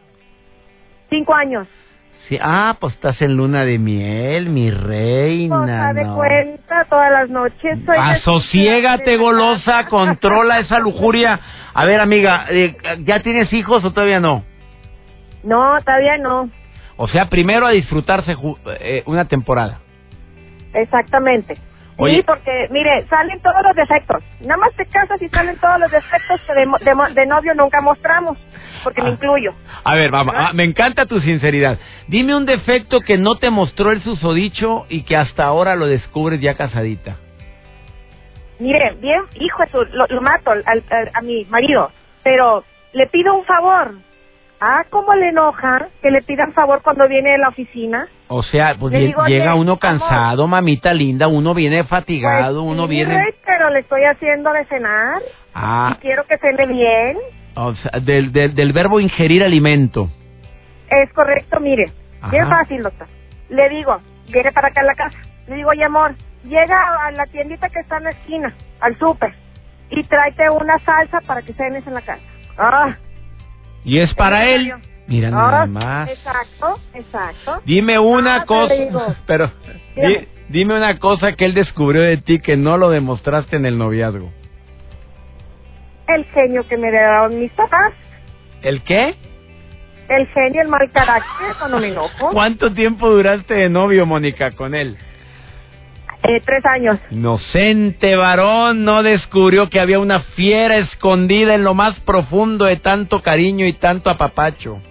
Cinco 1.09 1.33
años. 1.33 1.67
Sí, 2.27 2.39
ah, 2.41 2.75
pues 2.79 2.95
estás 2.95 3.21
en 3.21 3.37
luna 3.37 3.65
de 3.65 3.77
miel, 3.77 4.49
mi 4.49 4.71
reina. 4.71 5.91
Pues, 5.93 6.07
de 6.07 6.11
cuenta 6.11 6.85
todas 6.89 7.11
las 7.11 7.29
noches. 7.29 7.77
Asociégate, 7.87 9.17
golosa, 9.17 9.85
controla 9.85 10.59
esa 10.59 10.79
lujuria. 10.79 11.39
A 11.73 11.85
ver, 11.85 11.99
amiga, 12.01 12.45
eh, 12.49 12.75
¿ya 13.03 13.21
tienes 13.21 13.53
hijos 13.53 13.85
o 13.85 13.91
todavía 13.91 14.19
no? 14.19 14.43
No, 15.43 15.79
todavía 15.81 16.17
no. 16.17 16.49
O 16.97 17.07
sea, 17.07 17.29
primero 17.29 17.67
a 17.67 17.71
disfrutarse 17.71 18.35
eh, 18.79 19.03
una 19.05 19.25
temporada. 19.25 19.79
Exactamente. 20.73 21.57
Sí, 21.97 22.23
porque, 22.25 22.67
mire, 22.71 23.05
salen 23.07 23.39
todos 23.41 23.61
los 23.63 23.75
defectos. 23.75 24.21
Nada 24.41 24.57
más 24.57 24.73
te 24.75 24.85
casas 24.85 25.21
y 25.21 25.29
salen 25.29 25.57
todos 25.57 25.79
los 25.79 25.91
defectos 25.91 26.41
que 26.41 26.53
de, 26.53 27.25
novio 27.25 27.53
nunca 27.55 27.81
mostramos, 27.81 28.37
porque 28.83 29.01
me 29.01 29.09
ah. 29.09 29.11
incluyo. 29.13 29.53
A 29.83 29.95
ver, 29.95 30.11
vamos, 30.11 30.35
ah, 30.37 30.51
me 30.53 30.63
encanta 30.63 31.05
tu 31.05 31.21
sinceridad. 31.21 31.79
Dime 32.07 32.35
un 32.35 32.45
defecto 32.45 32.99
que 32.99 33.17
no 33.17 33.35
te 33.37 33.49
mostró 33.49 33.91
el 33.91 34.01
susodicho 34.03 34.85
y 34.89 35.03
que 35.03 35.15
hasta 35.15 35.45
ahora 35.45 35.75
lo 35.75 35.87
descubres 35.87 36.41
ya 36.41 36.55
casadita. 36.55 37.15
Mire, 38.59 38.95
bien, 38.99 39.21
hijo, 39.35 39.63
lo, 39.93 40.07
lo 40.07 40.21
mato 40.21 40.51
a 40.51 41.21
mi 41.21 41.45
marido, 41.45 41.91
pero 42.23 42.63
le 42.93 43.07
pido 43.07 43.35
un 43.35 43.45
favor. 43.45 43.95
Ah, 44.59 44.83
¿cómo 44.89 45.13
le 45.13 45.29
enoja 45.29 45.89
que 46.01 46.09
le 46.09 46.21
pidan 46.21 46.53
favor 46.53 46.81
cuando 46.81 47.07
viene 47.07 47.31
de 47.31 47.37
la 47.37 47.49
oficina? 47.49 48.07
O 48.27 48.41
sea, 48.41 48.75
pues 48.79 48.93
llega 48.93 49.55
uno 49.55 49.77
cansado, 49.77 50.47
mamita 50.47 50.93
linda, 50.93 51.27
uno 51.27 51.53
viene 51.53 51.83
fatigado, 51.83 52.61
pues 52.61 52.71
uno 52.71 52.87
viene... 52.87 53.33
pero 53.45 53.69
le 53.69 53.79
estoy 53.79 54.03
haciendo 54.03 54.51
de 54.53 54.65
cenar. 54.65 55.21
Ah. 55.53 55.95
Y 55.97 56.01
quiero 56.01 56.23
que 56.25 56.37
cene 56.37 56.65
bien. 56.67 57.17
O 57.55 57.75
sea, 57.75 57.99
del, 58.01 58.31
del, 58.31 58.73
verbo 58.73 58.99
ingerir 58.99 59.43
alimento. 59.43 60.09
Es 60.89 61.11
correcto, 61.13 61.59
mire. 61.59 61.91
Bien 62.31 62.49
fácil, 62.49 62.81
doctor. 62.81 63.07
Le 63.49 63.69
digo, 63.69 63.99
viene 64.31 64.51
para 64.51 64.69
acá 64.69 64.81
a 64.81 64.85
la 64.85 64.95
casa. 64.95 65.17
Le 65.47 65.55
digo, 65.55 65.69
oye, 65.69 65.83
amor, 65.83 66.15
llega 66.43 67.05
a 67.05 67.11
la 67.11 67.25
tiendita 67.27 67.69
que 67.69 67.79
está 67.79 67.97
en 67.97 68.05
la 68.05 68.09
esquina, 68.11 68.53
al 68.79 68.97
súper, 68.97 69.33
y 69.89 70.03
tráete 70.03 70.49
una 70.49 70.79
salsa 70.79 71.21
para 71.21 71.41
que 71.41 71.53
cenes 71.53 71.85
en 71.85 71.93
la 71.93 72.01
casa. 72.01 72.23
Ah, 72.57 72.95
y 73.85 73.99
es 73.99 74.13
para 74.15 74.49
él. 74.49 74.73
Mira 75.07 75.29
nada 75.29 75.67
más. 75.67 76.09
Exacto, 76.09 76.79
exacto. 76.95 77.61
Dime 77.63 77.99
una 77.99 78.37
ah, 78.37 78.45
cosa, 78.45 78.73
pero 79.27 79.51
dime 80.49 80.75
una 80.75 80.97
cosa 80.97 81.33
que 81.33 81.45
él 81.45 81.53
descubrió 81.53 82.01
de 82.01 82.17
ti 82.17 82.39
que 82.39 82.57
no 82.57 82.77
lo 82.77 82.89
demostraste 82.89 83.55
en 83.55 83.67
el 83.67 83.77
noviazgo. 83.77 84.31
El 86.07 86.25
genio 86.25 86.67
que 86.67 86.77
me 86.77 86.89
dieron 86.89 87.39
mis 87.39 87.51
papás. 87.51 87.93
¿El 88.63 88.81
qué? 88.81 89.15
El 90.09 90.27
genio, 90.27 90.61
el 90.61 90.67
mal 90.67 90.89
carácter, 90.91 91.55
cuando 91.59 91.79
me 91.79 91.89
enojo. 91.89 92.29
¿Cuánto 92.31 92.71
tiempo 92.73 93.09
duraste 93.09 93.53
de 93.53 93.69
novio, 93.69 94.05
Mónica, 94.05 94.51
con 94.51 94.75
él? 94.75 94.97
Eh, 96.27 96.41
tres 96.43 96.65
años. 96.65 96.97
Inocente 97.11 98.15
varón 98.15 98.83
no 98.83 99.03
descubrió 99.03 99.69
que 99.69 99.79
había 99.79 99.99
una 99.99 100.21
fiera 100.35 100.77
escondida 100.77 101.53
en 101.53 101.63
lo 101.63 101.73
más 101.73 101.99
profundo 101.99 102.65
de 102.65 102.77
tanto 102.77 103.21
cariño 103.21 103.67
y 103.67 103.73
tanto 103.73 104.09
apapacho. 104.09 104.81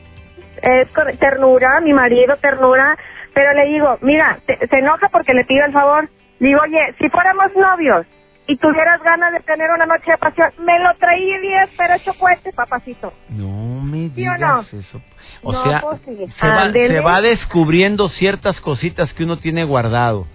Es 0.63 0.89
ternura, 1.19 1.81
mi 1.81 1.93
marido, 1.93 2.37
ternura. 2.37 2.97
Pero 3.35 3.53
le 3.53 3.67
digo, 3.67 3.99
mira, 4.03 4.39
se 4.47 4.79
enoja 4.79 5.09
porque 5.09 5.35
le 5.35 5.45
pido 5.45 5.65
el 5.67 5.73
favor. 5.73 6.09
Digo, 6.39 6.61
oye, 6.63 6.95
si 7.01 7.09
fuéramos 7.09 7.47
novios 7.57 8.07
y 8.47 8.57
tuvieras 8.57 9.03
ganas 9.03 9.33
de 9.33 9.41
tener 9.41 9.71
una 9.71 9.87
noche 9.87 10.13
de 10.13 10.19
pasión, 10.19 10.51
me 10.59 10.79
lo 10.79 10.95
traerías, 10.99 11.69
pero 11.77 11.95
hecho 11.95 12.13
cueste, 12.15 12.53
papacito. 12.53 13.13
No 13.31 13.81
me 13.83 14.09
digas 14.11 14.73
eso. 14.73 15.01
O 15.43 15.53
sea, 15.65 15.81
pues 15.81 16.01
se, 16.03 16.47
va, 16.47 16.73
se 16.73 17.01
va 17.01 17.21
descubriendo 17.21 18.09
ciertas 18.11 18.61
cositas 18.61 19.13
que 19.15 19.25
uno 19.25 19.39
tiene 19.39 19.65
guardado. 19.65 20.27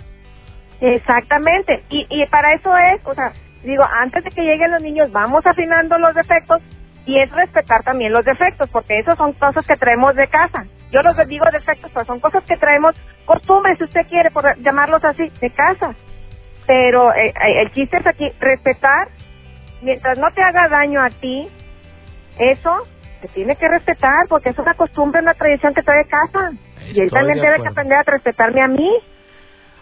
Exactamente. 0.81 1.83
Y, 1.89 2.05
y 2.09 2.25
para 2.27 2.53
eso 2.53 2.75
es, 2.77 3.01
o 3.05 3.13
sea, 3.13 3.31
digo, 3.63 3.83
antes 3.83 4.23
de 4.23 4.31
que 4.31 4.41
lleguen 4.41 4.71
los 4.71 4.81
niños, 4.81 5.11
vamos 5.11 5.45
afinando 5.45 5.97
los 5.97 6.15
defectos 6.15 6.61
y 7.05 7.19
es 7.19 7.31
respetar 7.31 7.83
también 7.83 8.13
los 8.13 8.23
defectos, 8.23 8.69
porque 8.69 8.99
eso 8.99 9.15
son 9.15 9.33
cosas 9.33 9.65
que 9.65 9.75
traemos 9.75 10.15
de 10.15 10.27
casa. 10.27 10.65
Yo 10.91 11.01
los 11.01 11.15
digo 11.27 11.45
defectos, 11.51 11.91
pero 11.93 12.05
son 12.05 12.19
cosas 12.19 12.43
que 12.45 12.57
traemos, 12.57 12.95
costumbres, 13.25 13.77
si 13.77 13.85
usted 13.85 14.07
quiere 14.07 14.31
por 14.31 14.57
llamarlos 14.59 15.03
así, 15.03 15.29
de 15.41 15.49
casa. 15.51 15.95
Pero 16.65 17.13
eh, 17.13 17.29
eh, 17.29 17.61
el 17.61 17.71
chiste 17.73 17.97
es 17.97 18.07
aquí, 18.07 18.31
respetar, 18.39 19.07
mientras 19.81 20.17
no 20.17 20.31
te 20.31 20.41
haga 20.41 20.67
daño 20.67 21.01
a 21.01 21.09
ti, 21.09 21.47
eso 22.37 22.87
se 23.21 23.27
tiene 23.29 23.55
que 23.55 23.67
respetar, 23.67 24.27
porque 24.29 24.49
es 24.49 24.59
una 24.59 24.73
costumbre, 24.75 25.21
una 25.21 25.33
tradición 25.33 25.73
que 25.73 25.83
trae 25.83 26.03
de 26.03 26.09
casa. 26.09 26.51
y 26.93 27.01
él 27.01 27.11
también 27.11 27.39
debe 27.39 27.61
que 27.61 27.67
aprender 27.67 27.97
a 27.97 28.03
respetarme 28.03 28.61
a 28.61 28.67
mí. 28.67 28.91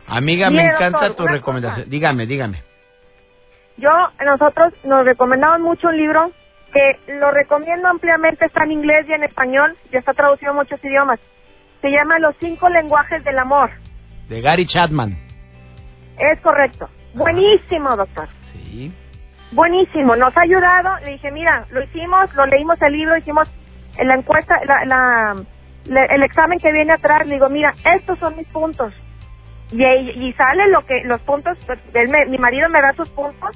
Amiga, 0.08 0.50
me 0.50 0.66
encanta 0.66 1.16
tu 1.16 1.28
recomendación. 1.28 1.90
Dígame, 1.90 2.26
dígame. 2.26 2.64
Yo, 3.78 3.92
nosotros 4.26 4.74
nos 4.84 5.06
recomendamos 5.06 5.60
mucho 5.60 5.90
un 5.90 5.98
libro 5.98 6.32
que 6.74 7.14
lo 7.14 7.32
recomiendo 7.32 7.88
ampliamente, 7.88 8.46
está 8.46 8.64
en 8.64 8.72
inglés 8.72 9.06
y 9.08 9.14
en 9.14 9.24
español, 9.24 9.76
ya 9.92 10.00
está 10.00 10.14
traducido 10.14 10.52
en 10.52 10.58
muchos 10.58 10.84
idiomas. 10.84 11.20
Se 11.82 11.90
llama 11.90 12.20
Los 12.20 12.36
cinco 12.40 12.70
lenguajes 12.70 13.24
del 13.24 13.38
amor. 13.38 13.70
De 14.30 14.42
Gary 14.42 14.66
Chapman. 14.66 15.18
Es 16.18 16.40
correcto. 16.42 16.90
Buenísimo, 17.14 17.96
doctor. 17.96 18.28
Sí. 18.52 18.92
Buenísimo, 19.52 20.16
nos 20.16 20.36
ha 20.36 20.42
ayudado. 20.42 20.98
Le 21.06 21.12
dije, 21.12 21.32
mira, 21.32 21.66
lo 21.70 21.84
hicimos, 21.84 22.34
lo 22.36 22.46
leímos 22.48 22.82
el 22.82 22.94
libro, 22.94 23.18
hicimos 23.18 23.48
la 23.98 24.16
encuesta, 24.16 24.60
la, 24.66 25.36
el 25.86 26.24
examen 26.24 26.60
que 26.60 26.72
viene 26.72 26.94
atrás. 26.94 27.26
Le 27.26 27.36
digo, 27.36 27.50
mira, 27.50 27.74
estos 27.96 28.20
son 28.20 28.36
mis 28.36 28.48
puntos. 28.48 28.94
Y, 29.72 29.84
y 29.84 30.34
sale 30.34 30.68
lo 30.70 30.86
que, 30.86 31.04
los 31.04 31.22
puntos, 31.22 31.58
pues, 31.66 31.80
mi 32.30 32.38
marido 32.38 32.70
me 32.70 32.82
da 32.82 32.94
sus 32.94 33.10
puntos 33.10 33.56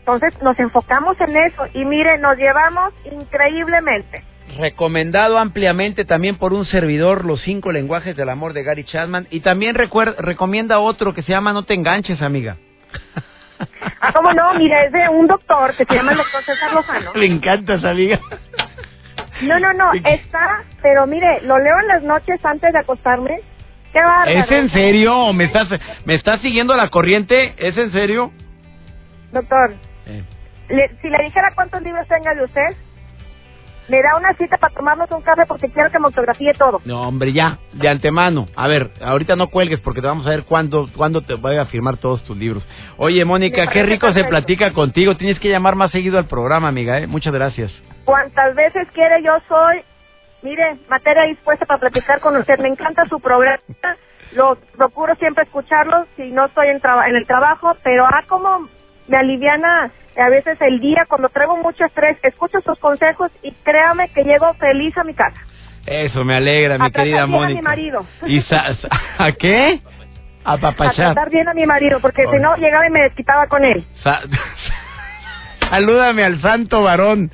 entonces 0.00 0.42
nos 0.42 0.58
enfocamos 0.58 1.20
en 1.20 1.36
eso 1.36 1.66
y 1.74 1.84
mire, 1.84 2.18
nos 2.18 2.36
llevamos 2.36 2.92
increíblemente. 3.04 4.24
Recomendado 4.58 5.38
ampliamente 5.38 6.04
también 6.04 6.36
por 6.36 6.52
un 6.52 6.64
servidor 6.64 7.24
Los 7.24 7.40
cinco 7.42 7.70
lenguajes 7.70 8.16
del 8.16 8.28
amor 8.28 8.52
de 8.52 8.64
Gary 8.64 8.82
Chapman 8.82 9.28
y 9.30 9.40
también 9.40 9.76
recomienda 9.76 10.80
otro 10.80 11.14
que 11.14 11.22
se 11.22 11.30
llama 11.30 11.52
No 11.52 11.62
te 11.62 11.74
enganches, 11.74 12.20
amiga. 12.22 12.56
Ah, 14.00 14.12
¿cómo 14.14 14.32
no? 14.32 14.54
Mire, 14.54 14.86
es 14.86 14.92
de 14.92 15.08
un 15.10 15.26
doctor 15.26 15.76
que 15.76 15.84
se 15.84 15.94
llama 15.94 16.12
el 16.12 16.18
doctor 16.18 16.42
César 16.42 16.72
Lozano. 16.72 17.12
Le 17.14 17.26
encanta 17.26 17.74
esa 17.74 17.90
amiga. 17.90 18.18
No, 19.42 19.60
no, 19.60 19.72
no, 19.74 19.92
está, 19.92 20.64
pero 20.82 21.06
mire, 21.06 21.42
lo 21.42 21.58
leo 21.58 21.78
en 21.80 21.88
las 21.88 22.02
noches 22.02 22.44
antes 22.44 22.72
de 22.72 22.78
acostarme. 22.78 23.40
Qué 23.92 23.98
bárbaro. 23.98 24.30
¿Es 24.30 24.50
en 24.50 24.70
serio? 24.70 25.32
¿Me 25.32 25.44
estás, 25.44 25.68
¿Me 26.04 26.14
estás 26.14 26.40
siguiendo 26.40 26.74
la 26.74 26.88
corriente? 26.88 27.54
¿Es 27.56 27.76
en 27.76 27.92
serio? 27.92 28.30
Doctor, 29.32 29.74
si 30.68 31.08
le 31.08 31.24
dijera 31.24 31.52
cuántos 31.54 31.82
libros 31.82 32.06
tenga 32.08 32.34
de 32.34 32.44
usted, 32.44 32.76
me 33.88 34.00
da 34.02 34.16
una 34.16 34.32
cita 34.34 34.56
para 34.56 34.72
tomarnos 34.72 35.10
un 35.10 35.20
café 35.22 35.42
porque 35.46 35.68
quiero 35.68 35.90
que 35.90 35.98
me 35.98 36.04
fotografíe 36.04 36.52
todo. 36.54 36.80
No, 36.84 37.02
hombre, 37.02 37.32
ya, 37.32 37.58
de 37.72 37.88
antemano. 37.88 38.46
A 38.54 38.68
ver, 38.68 38.90
ahorita 39.00 39.34
no 39.34 39.48
cuelgues 39.48 39.80
porque 39.80 40.00
te 40.00 40.06
vamos 40.06 40.26
a 40.26 40.30
ver 40.30 40.44
cuándo, 40.44 40.88
cuándo 40.96 41.22
te 41.22 41.34
voy 41.34 41.56
a 41.56 41.66
firmar 41.66 41.96
todos 41.96 42.22
tus 42.24 42.36
libros. 42.36 42.64
Oye, 42.98 43.24
Mónica, 43.24 43.66
qué 43.68 43.82
rico 43.82 44.12
se 44.12 44.24
platica 44.24 44.72
contigo. 44.72 45.16
Tienes 45.16 45.40
que 45.40 45.48
llamar 45.48 45.74
más 45.74 45.90
seguido 45.90 46.18
al 46.18 46.26
programa, 46.26 46.68
amiga, 46.68 47.00
¿eh? 47.00 47.08
Muchas 47.08 47.32
gracias. 47.32 47.72
Cuantas 48.04 48.54
veces 48.54 48.86
quiere, 48.92 49.22
yo 49.24 49.32
soy, 49.48 49.82
mire, 50.42 50.78
materia 50.88 51.24
dispuesta 51.24 51.66
para 51.66 51.80
platicar 51.80 52.20
con 52.20 52.36
usted. 52.36 52.58
Me 52.58 52.68
encanta 52.68 53.04
su 53.06 53.20
programa. 53.20 53.58
Lo 54.32 54.56
procuro 54.76 55.14
siempre 55.16 55.44
escucharlo 55.44 56.06
si 56.16 56.30
no 56.30 56.46
estoy 56.46 56.68
en, 56.68 56.80
en 57.06 57.16
el 57.16 57.26
trabajo, 57.26 57.76
pero 57.82 58.06
ah, 58.06 58.22
como 58.28 58.68
me 59.08 59.16
aliviana 59.16 59.90
a 60.16 60.28
veces 60.28 60.60
el 60.60 60.80
día 60.80 61.04
cuando 61.08 61.28
traigo 61.28 61.56
mucho 61.56 61.84
estrés, 61.84 62.18
escucho 62.22 62.60
sus 62.60 62.78
consejos 62.78 63.30
y 63.42 63.52
créame 63.64 64.08
que 64.12 64.22
llego 64.22 64.52
feliz 64.54 64.96
a 64.96 65.04
mi 65.04 65.14
casa. 65.14 65.40
Eso 65.86 66.24
me 66.24 66.36
alegra, 66.36 66.78
mi 66.78 66.90
querida 66.90 67.26
Mónica. 67.26 67.58
a 67.58 67.62
mi 67.62 67.62
marido. 67.62 68.06
¿Y 68.26 68.44
a 69.18 69.32
qué? 69.32 69.80
A 70.44 70.56
papachar. 70.58 71.10
A 71.10 71.14
tratar 71.14 71.30
bien 71.30 71.48
a 71.48 71.54
mi 71.54 71.66
marido, 71.66 72.00
porque 72.00 72.24
si 72.30 72.36
no 72.38 72.54
llegaba 72.56 72.86
y 72.86 72.90
me 72.90 73.02
desquitaba 73.02 73.46
con 73.46 73.64
él. 73.64 73.84
Salúdame 75.70 76.24
al 76.24 76.40
santo 76.40 76.82
varón. 76.82 77.30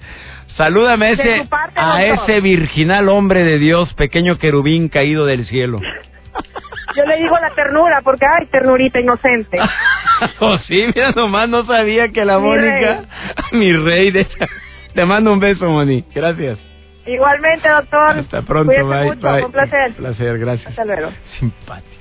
Salúdame 0.56 1.06
a 1.06 1.10
ese, 1.10 1.48
a 1.74 2.04
ese 2.04 2.40
virginal 2.40 3.08
hombre 3.08 3.44
de 3.44 3.58
Dios, 3.58 3.92
pequeño 3.94 4.38
querubín 4.38 4.88
caído 4.88 5.26
del 5.26 5.46
cielo. 5.46 5.80
Yo 6.96 7.04
le 7.04 7.18
digo 7.18 7.36
la 7.38 7.54
ternura, 7.54 8.00
porque 8.02 8.24
ay, 8.24 8.46
ternurita 8.46 8.98
inocente. 8.98 9.58
oh, 10.40 10.56
sí, 10.60 10.86
mira 10.94 11.10
nomás, 11.10 11.48
no 11.48 11.66
sabía 11.66 12.08
que 12.08 12.24
la 12.24 12.38
Mónica, 12.38 13.02
mi 13.52 13.72
rey, 13.72 14.10
de... 14.10 14.26
te 14.94 15.04
mando 15.04 15.30
un 15.32 15.40
beso, 15.40 15.68
Moni. 15.68 16.04
Gracias. 16.14 16.58
Igualmente, 17.06 17.68
doctor. 17.68 18.18
Hasta 18.18 18.42
pronto, 18.42 18.72
bye, 18.72 19.14
bye. 19.16 19.44
Un 19.44 19.52
placer. 19.52 19.88
Un 19.90 19.94
placer, 19.94 20.38
gracias. 20.38 20.68
Hasta 20.68 20.84
luego. 20.86 21.10
Simpática. 21.38 21.96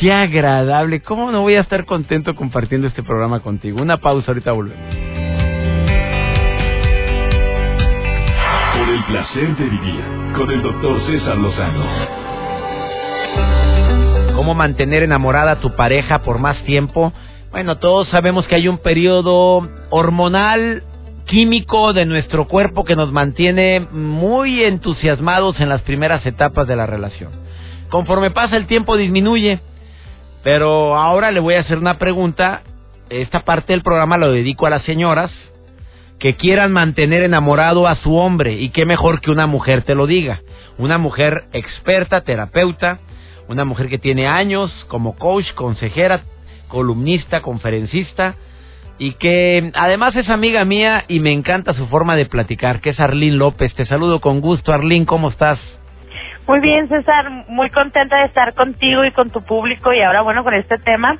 Qué 0.00 0.12
agradable. 0.12 1.00
¿Cómo 1.00 1.30
no 1.30 1.42
voy 1.42 1.54
a 1.54 1.60
estar 1.60 1.84
contento 1.84 2.34
compartiendo 2.34 2.88
este 2.88 3.02
programa 3.02 3.40
contigo? 3.40 3.80
Una 3.80 3.98
pausa, 3.98 4.32
ahorita 4.32 4.52
volvemos. 4.52 5.31
Con 10.36 10.50
el 10.50 10.62
doctor 10.62 11.00
César 11.06 11.38
Lozano 11.38 12.22
cómo 14.34 14.54
mantener 14.54 15.02
enamorada 15.02 15.52
a 15.52 15.60
tu 15.60 15.74
pareja 15.76 16.18
por 16.18 16.38
más 16.38 16.60
tiempo. 16.64 17.12
Bueno, 17.50 17.78
todos 17.78 18.08
sabemos 18.08 18.46
que 18.46 18.56
hay 18.56 18.66
un 18.66 18.78
periodo 18.78 19.68
hormonal 19.90 20.82
químico 21.26 21.92
de 21.92 22.06
nuestro 22.06 22.48
cuerpo 22.48 22.84
que 22.84 22.96
nos 22.96 23.12
mantiene 23.12 23.80
muy 23.80 24.64
entusiasmados 24.64 25.60
en 25.60 25.68
las 25.68 25.82
primeras 25.82 26.26
etapas 26.26 26.66
de 26.66 26.76
la 26.76 26.86
relación. 26.86 27.30
Conforme 27.88 28.32
pasa 28.32 28.56
el 28.56 28.66
tiempo 28.66 28.96
disminuye, 28.96 29.60
pero 30.42 30.96
ahora 30.96 31.30
le 31.30 31.40
voy 31.40 31.54
a 31.54 31.60
hacer 31.60 31.78
una 31.78 31.98
pregunta. 31.98 32.62
Esta 33.08 33.44
parte 33.44 33.72
del 33.72 33.82
programa 33.82 34.18
lo 34.18 34.32
dedico 34.32 34.66
a 34.66 34.70
las 34.70 34.82
señoras 34.82 35.30
que 36.22 36.36
quieran 36.36 36.70
mantener 36.70 37.24
enamorado 37.24 37.88
a 37.88 37.96
su 37.96 38.14
hombre 38.14 38.52
y 38.52 38.68
qué 38.68 38.86
mejor 38.86 39.20
que 39.20 39.32
una 39.32 39.48
mujer 39.48 39.82
te 39.82 39.96
lo 39.96 40.06
diga. 40.06 40.38
Una 40.78 40.96
mujer 40.96 41.46
experta, 41.52 42.20
terapeuta, 42.20 43.00
una 43.48 43.64
mujer 43.64 43.88
que 43.88 43.98
tiene 43.98 44.28
años 44.28 44.70
como 44.86 45.16
coach, 45.16 45.52
consejera, 45.54 46.20
columnista, 46.68 47.40
conferencista 47.40 48.36
y 48.98 49.14
que 49.14 49.72
además 49.74 50.14
es 50.14 50.28
amiga 50.28 50.64
mía 50.64 51.02
y 51.08 51.18
me 51.18 51.32
encanta 51.32 51.74
su 51.74 51.88
forma 51.88 52.14
de 52.14 52.26
platicar, 52.26 52.80
que 52.80 52.90
es 52.90 53.00
Arlín 53.00 53.36
López. 53.36 53.74
Te 53.74 53.84
saludo 53.84 54.20
con 54.20 54.40
gusto, 54.40 54.72
Arlín, 54.72 55.06
¿cómo 55.06 55.28
estás? 55.28 55.58
Muy 56.46 56.60
bien, 56.60 56.88
César, 56.88 57.30
muy 57.48 57.68
contenta 57.70 58.18
de 58.18 58.26
estar 58.26 58.54
contigo 58.54 59.04
y 59.04 59.10
con 59.10 59.30
tu 59.30 59.42
público 59.42 59.92
y 59.92 60.00
ahora 60.00 60.22
bueno 60.22 60.44
con 60.44 60.54
este 60.54 60.78
tema 60.78 61.18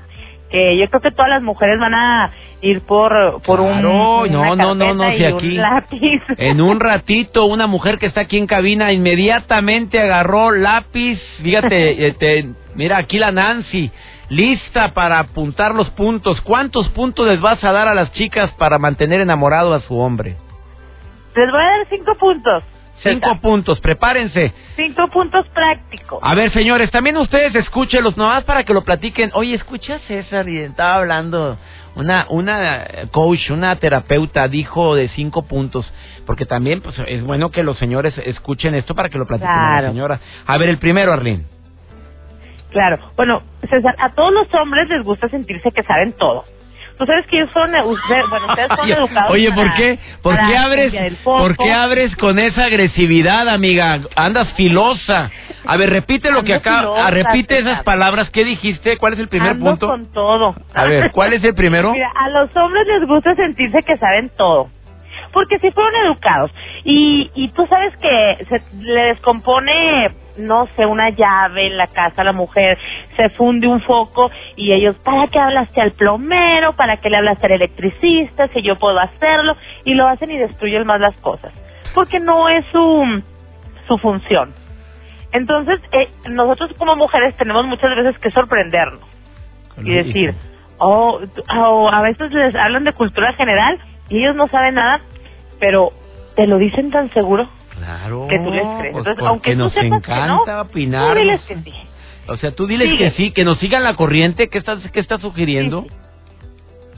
que 0.49 0.77
yo 0.77 0.89
creo 0.91 1.01
que 1.01 1.11
todas 1.11 1.31
las 1.31 1.43
mujeres 1.43 1.81
van 1.81 1.95
a 1.95 2.31
ir 2.63 2.81
por 2.83 3.43
por 3.43 3.61
un 3.61 3.83
no 3.83 4.27
no 4.27 4.57
no 4.57 4.75
no 4.75 5.13
si 5.13 5.25
aquí 5.25 5.51
lápiz. 5.53 6.23
en 6.39 6.61
un 6.61 6.81
ratito 6.81 7.45
una 7.45 7.67
mujer 7.67 7.99
que 7.99 8.07
está 8.07 8.23
aquí 8.23 8.39
en 8.39 8.47
cabina 8.47 8.93
inmediatamente 8.93 10.01
agarró 10.01 10.51
lápiz 10.53 11.21
fíjate 11.43 12.07
este, 12.07 12.47
mira 12.75 12.99
aquí 12.99 13.19
la 13.19 13.33
Nancy 13.33 13.91
lista 14.29 14.95
para 14.95 15.19
apuntar 15.19 15.75
los 15.75 15.91
puntos. 15.91 16.41
Cuántos 16.41 16.89
puntos 16.91 17.27
les 17.27 17.39
vas 17.39 17.63
a 17.63 17.71
dar 17.71 17.87
a 17.87 17.95
las 17.95 18.13
chicas 18.13 18.51
para 18.53 18.79
mantener 18.79 19.21
enamorado 19.21 19.75
a 19.75 19.81
su 19.81 19.99
hombre 19.99 20.37
les 21.35 21.51
voy 21.51 21.61
a 21.61 21.65
dar 21.65 21.87
cinco 21.89 22.15
puntos 22.19 22.65
Cinco 23.03 23.39
puntos, 23.43 23.81
prepárense. 23.81 24.53
Cinco 24.77 25.09
puntos 25.09 25.47
prácticos. 25.49 26.21
A 26.23 26.35
ver, 26.35 26.53
señores, 26.53 26.91
también 26.91 27.17
ustedes 27.17 27.55
escúchenlos 27.55 28.17
nomás 28.17 28.45
para 28.45 28.65
que 28.65 28.75
lo 28.75 28.83
platiquen. 28.83 29.31
Oye, 29.35 29.55
escucha 29.55 29.99
César, 30.01 30.49
y 30.49 30.59
estaba 30.59 30.97
hablando 30.97 31.59
una, 31.95 32.27
una 32.31 32.87
coach, 33.11 33.51
una 33.51 33.77
terapeuta 33.77 34.49
dijo 34.49 34.95
de 34.95 35.09
cinco 35.09 35.43
puntos, 35.43 35.91
porque 36.27 36.47
también 36.47 36.81
pues, 36.81 36.97
es 37.07 37.23
bueno 37.25 37.51
que 37.51 37.63
los 37.63 37.79
señores 37.79 38.15
escuchen 38.25 38.75
esto 38.75 38.95
para 38.95 39.09
que 39.09 39.19
lo 39.19 39.27
platiquen 39.27 39.55
la 39.55 39.89
señora. 39.89 40.21
A 40.47 40.59
ver, 40.59 40.69
el 40.69 40.79
primero, 40.79 41.13
Arlene. 41.13 41.45
Claro, 42.71 42.99
bueno, 43.17 43.43
César, 43.69 43.95
a 43.99 44.15
todos 44.15 44.33
los 44.33 44.53
hombres 44.55 44.89
les 44.89 45.05
gusta 45.05 45.29
sentirse 45.29 45.71
que 45.73 45.83
saben 45.83 46.15
todo. 46.15 46.45
Tú 47.03 47.07
sabes 47.07 47.27
que 47.27 47.37
ellos 47.37 47.51
son, 47.53 47.75
usted, 47.75 48.21
bueno, 48.31 48.47
ustedes 48.47 48.69
son 48.77 48.89
educados. 48.99 49.31
Oye, 49.33 49.51
¿por 49.51 49.75
qué? 49.75 49.99
¿Por 50.23 50.37
qué 50.37 50.57
abres, 50.57 51.19
¿por 51.25 51.57
qué 51.57 51.73
abres 51.73 52.15
con 52.17 52.39
esa 52.39 52.67
agresividad, 52.67 53.49
amiga? 53.49 53.99
Andas 54.15 54.53
filosa. 54.53 55.33
A 55.67 55.77
ver, 55.77 55.91
repite 55.91 56.31
lo 56.31 56.45
que 56.45 56.55
acá, 56.55 57.11
repite 57.11 57.59
esas 57.59 57.83
palabras 57.83 58.31
que 58.31 58.45
dijiste. 58.45 58.99
¿Cuál 58.99 59.15
es 59.15 59.19
el 59.19 59.27
primer 59.27 59.51
Ando 59.51 59.71
punto? 59.71 59.89
con 59.89 60.13
todo. 60.13 60.55
A 60.75 60.85
ver, 60.85 61.11
¿cuál 61.11 61.33
es 61.33 61.43
el 61.43 61.55
primero? 61.57 61.91
Mira, 61.93 62.13
a 62.15 62.29
los 62.29 62.55
hombres 62.57 62.87
les 62.87 63.09
gusta 63.09 63.35
sentirse 63.35 63.83
que 63.83 63.97
saben 63.97 64.31
todo. 64.37 64.69
porque 65.33 65.59
si 65.59 65.73
fueron 65.73 65.93
educados 66.07 66.53
y, 66.85 67.33
y 67.35 67.49
tú 67.49 67.67
sabes 67.67 67.97
que 67.97 68.47
se 68.49 68.63
le 68.81 69.03
descompone 69.07 70.23
no 70.39 70.67
sé, 70.77 70.87
una 70.87 71.11
llave 71.11 71.67
en 71.67 71.77
la 71.77 71.89
casa 71.89 72.23
a 72.23 72.25
la 72.25 72.33
mujer, 72.33 72.79
se 73.17 73.29
funde 73.31 73.67
un 73.69 73.81
foco 73.83 74.31
y 74.57 74.73
ellos, 74.73 74.97
¿para 75.05 75.27
qué 75.29 75.39
hablaste 75.39 75.81
al 75.81 75.93
plomero? 75.93 76.73
¿Para 76.75 76.97
qué 76.99 77.11
le 77.11 77.17
hablaste 77.19 77.47
al 77.47 77.53
electricista? 77.53 78.49
Si 78.49 78.63
yo 78.63 78.79
puedo 78.79 78.99
hacerlo 78.99 79.57
y 79.85 79.95
lo 79.95 80.07
hacen 80.09 80.31
y 80.31 80.39
destruyen 80.39 80.87
más 80.87 81.01
las 81.01 81.15
cosas, 81.17 81.53
porque 81.95 82.21
no 82.21 82.49
es 82.49 82.65
su, 82.73 83.23
su 83.89 83.99
función. 83.99 84.55
Entonces, 85.33 85.81
eh, 85.93 86.09
nosotros 86.29 86.71
como 86.79 86.95
mujeres 86.97 87.35
tenemos 87.37 87.65
muchas 87.67 87.95
veces 87.97 88.19
que 88.19 88.31
sorprendernos 88.31 89.01
y 89.83 89.91
decir, 89.95 90.35
oh, 90.79 91.21
oh, 91.57 91.89
a 91.91 92.03
veces 92.03 92.31
les 92.33 92.55
hablan 92.55 92.85
de 92.85 92.93
cultura 92.93 93.33
general 93.35 93.79
y 94.11 94.19
ellos 94.19 94.37
no 94.37 94.49
saben 94.49 94.75
nada, 94.75 95.01
pero 95.59 95.93
te 96.37 96.47
lo 96.47 96.59
dicen 96.59 96.91
tan 96.91 97.11
seguro 97.15 97.49
Claro. 97.79 98.27
que 98.29 98.39
tú 98.39 98.51
les 98.53 98.63
crees. 98.79 98.93
pues 98.93 99.07
Entonces, 99.07 99.25
aunque 99.27 99.53
tú 99.53 99.59
nos 99.59 99.73
sepas 99.73 100.03
que 100.03 100.13
encanta 100.13 100.55
no, 100.57 100.61
opinar. 100.63 101.15
tú 101.15 101.19
diles 101.21 101.41
que 101.49 101.57
sí. 101.57 101.73
O 102.29 102.37
sea, 102.37 102.55
tú 102.55 102.67
diles 102.67 102.89
Sigue. 102.89 103.05
que 103.05 103.11
sí, 103.13 103.31
que 103.33 103.45
nos 103.45 103.59
sigan 103.59 103.83
la 103.83 103.97
corriente. 103.97 104.49
¿Qué 104.49 104.59
estás, 104.59 104.79
qué 104.93 105.01
estás 105.01 105.21
sugiriendo? 105.21 105.87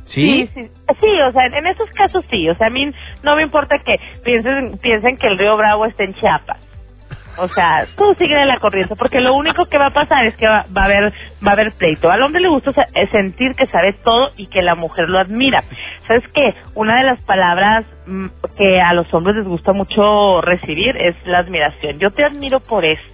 Sí, 0.09 0.49
sí. 0.55 0.69
Sí, 1.01 1.21
o 1.29 1.33
sea, 1.33 1.47
en 1.47 1.67
esos 1.67 1.91
casos 1.91 2.25
sí. 2.31 2.49
O 2.49 2.55
sea, 2.57 2.69
a 2.69 2.71
mí 2.71 2.91
no 3.23 3.37
me 3.37 3.43
importa 3.43 3.79
que 3.79 3.99
piensen, 4.23 4.79
piensen 4.79 5.17
que 5.17 5.27
el 5.27 5.39
río 5.39 5.57
Bravo 5.57 5.87
está 5.87 6.05
en 6.05 6.15
Chiapas. 6.15 6.59
O 7.37 7.49
sea, 7.49 7.87
tú 7.97 8.15
sigue 8.19 8.37
de 8.37 8.47
la 8.47 8.61
corriente, 8.61 8.95
porque 8.97 9.21
lo 9.21 9.35
único 9.35 9.67
que 9.67 9.79
va 9.79 9.87
a 9.87 9.93
pasar 9.93 10.27
es 10.27 10.37
que 10.37 10.47
va, 10.47 10.67
va 10.77 10.83
a 10.83 10.85
haber 10.85 11.13
va 11.45 11.51
a 11.51 11.55
haber 11.55 11.73
pleito. 11.73 12.11
Al 12.11 12.23
hombre 12.23 12.43
le 12.43 12.49
gusta 12.49 12.73
sentir 13.11 13.55
que 13.55 13.67
sabe 13.69 13.95
todo 14.05 14.33
y 14.37 14.47
que 14.49 14.63
la 14.63 14.75
mujer 14.75 15.09
lo 15.09 15.19
admira. 15.19 15.65
¿Sabes 16.07 16.25
qué? 16.35 16.55
Una 16.75 16.99
de 16.99 17.05
las 17.05 17.21
palabras 17.23 17.85
mm, 18.07 18.27
que 18.57 18.81
a 18.81 18.93
los 18.93 19.13
hombres 19.15 19.37
les 19.37 19.47
gusta 19.47 19.73
mucho 19.73 20.43
recibir 20.43 20.97
es 20.97 21.17
la 21.25 21.39
admiración. 21.39 21.99
Yo 21.99 22.11
te 22.11 22.25
admiro 22.25 22.61
por 22.61 22.85
esto. 22.85 23.14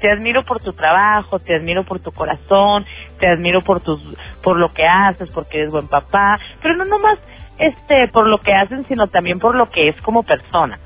Te 0.00 0.10
admiro 0.10 0.44
por 0.44 0.60
tu 0.60 0.72
trabajo, 0.72 1.38
te 1.38 1.54
admiro 1.54 1.84
por 1.84 2.00
tu 2.00 2.12
corazón, 2.12 2.84
te 3.18 3.26
admiro 3.26 3.62
por 3.62 3.80
tus 3.80 4.00
por 4.42 4.58
lo 4.58 4.72
que 4.72 4.86
haces, 4.86 5.28
porque 5.30 5.58
eres 5.58 5.70
buen 5.70 5.88
papá, 5.88 6.38
pero 6.62 6.76
no 6.76 6.84
nomás 6.84 7.18
este 7.58 8.08
por 8.08 8.26
lo 8.26 8.38
que 8.38 8.52
hacen, 8.52 8.84
sino 8.88 9.08
también 9.08 9.38
por 9.38 9.54
lo 9.54 9.70
que 9.70 9.88
es 9.88 10.00
como 10.02 10.22
persona. 10.22 10.78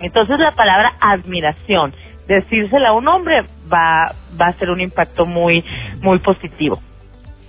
Entonces 0.00 0.38
la 0.38 0.52
palabra 0.52 0.94
admiración, 1.00 1.94
decírsela 2.26 2.90
a 2.90 2.92
un 2.92 3.06
hombre 3.08 3.44
va 3.72 4.14
va 4.40 4.46
a 4.46 4.52
ser 4.54 4.70
un 4.70 4.80
impacto 4.80 5.26
muy 5.26 5.64
muy 6.00 6.18
positivo. 6.18 6.80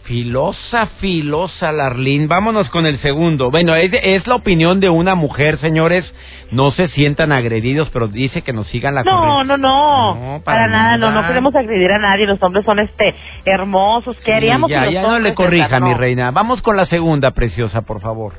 Filosa, 0.04 0.88
filosa, 1.00 1.72
Larlín. 1.72 2.28
Vámonos 2.28 2.70
con 2.70 2.86
el 2.86 3.00
segundo. 3.00 3.50
Bueno, 3.52 3.74
es, 3.76 3.92
es 3.94 4.28
la 4.28 4.36
opinión 4.36 4.80
de 4.82 4.90
una 4.90 5.16
mujer, 5.16 5.60
señores. 5.60 6.06
No 6.52 6.72
se 6.72 6.90
sientan 6.90 7.32
agredidos, 7.32 7.90
pero 7.92 8.08
dice 8.08 8.42
que 8.42 8.52
nos 8.52 8.68
sigan 8.68 8.96
la 8.96 9.04
No, 9.04 9.44
no, 9.44 9.58
no, 9.58 10.16
No, 10.16 10.42
para 10.44 10.64
para, 10.64 10.68
nada, 10.68 10.98
no, 10.98 11.10
nada. 11.10 11.22
no 11.22 11.28
queremos 11.28 11.56
agredir 11.56 11.90
a 11.92 12.00
nadie, 12.00 12.26
los 12.28 12.42
hombres 12.44 12.66
son 12.66 12.80
este 12.80 13.16
hermosos, 13.46 14.18
¿qué 14.18 14.26
Sí, 14.26 14.32
haríamos 14.32 14.70
ya, 14.70 14.86
los 14.86 14.94
ya 14.94 15.02
no 15.02 15.20
le 15.20 15.34
corrija, 15.34 15.80
mi 15.80 15.94
reina. 15.94 16.32
Vamos 16.32 16.62
con 16.62 16.76
la 16.76 16.86
segunda, 16.86 17.32
preciosa, 17.32 17.82
por 17.82 18.02
favor. 18.02 18.34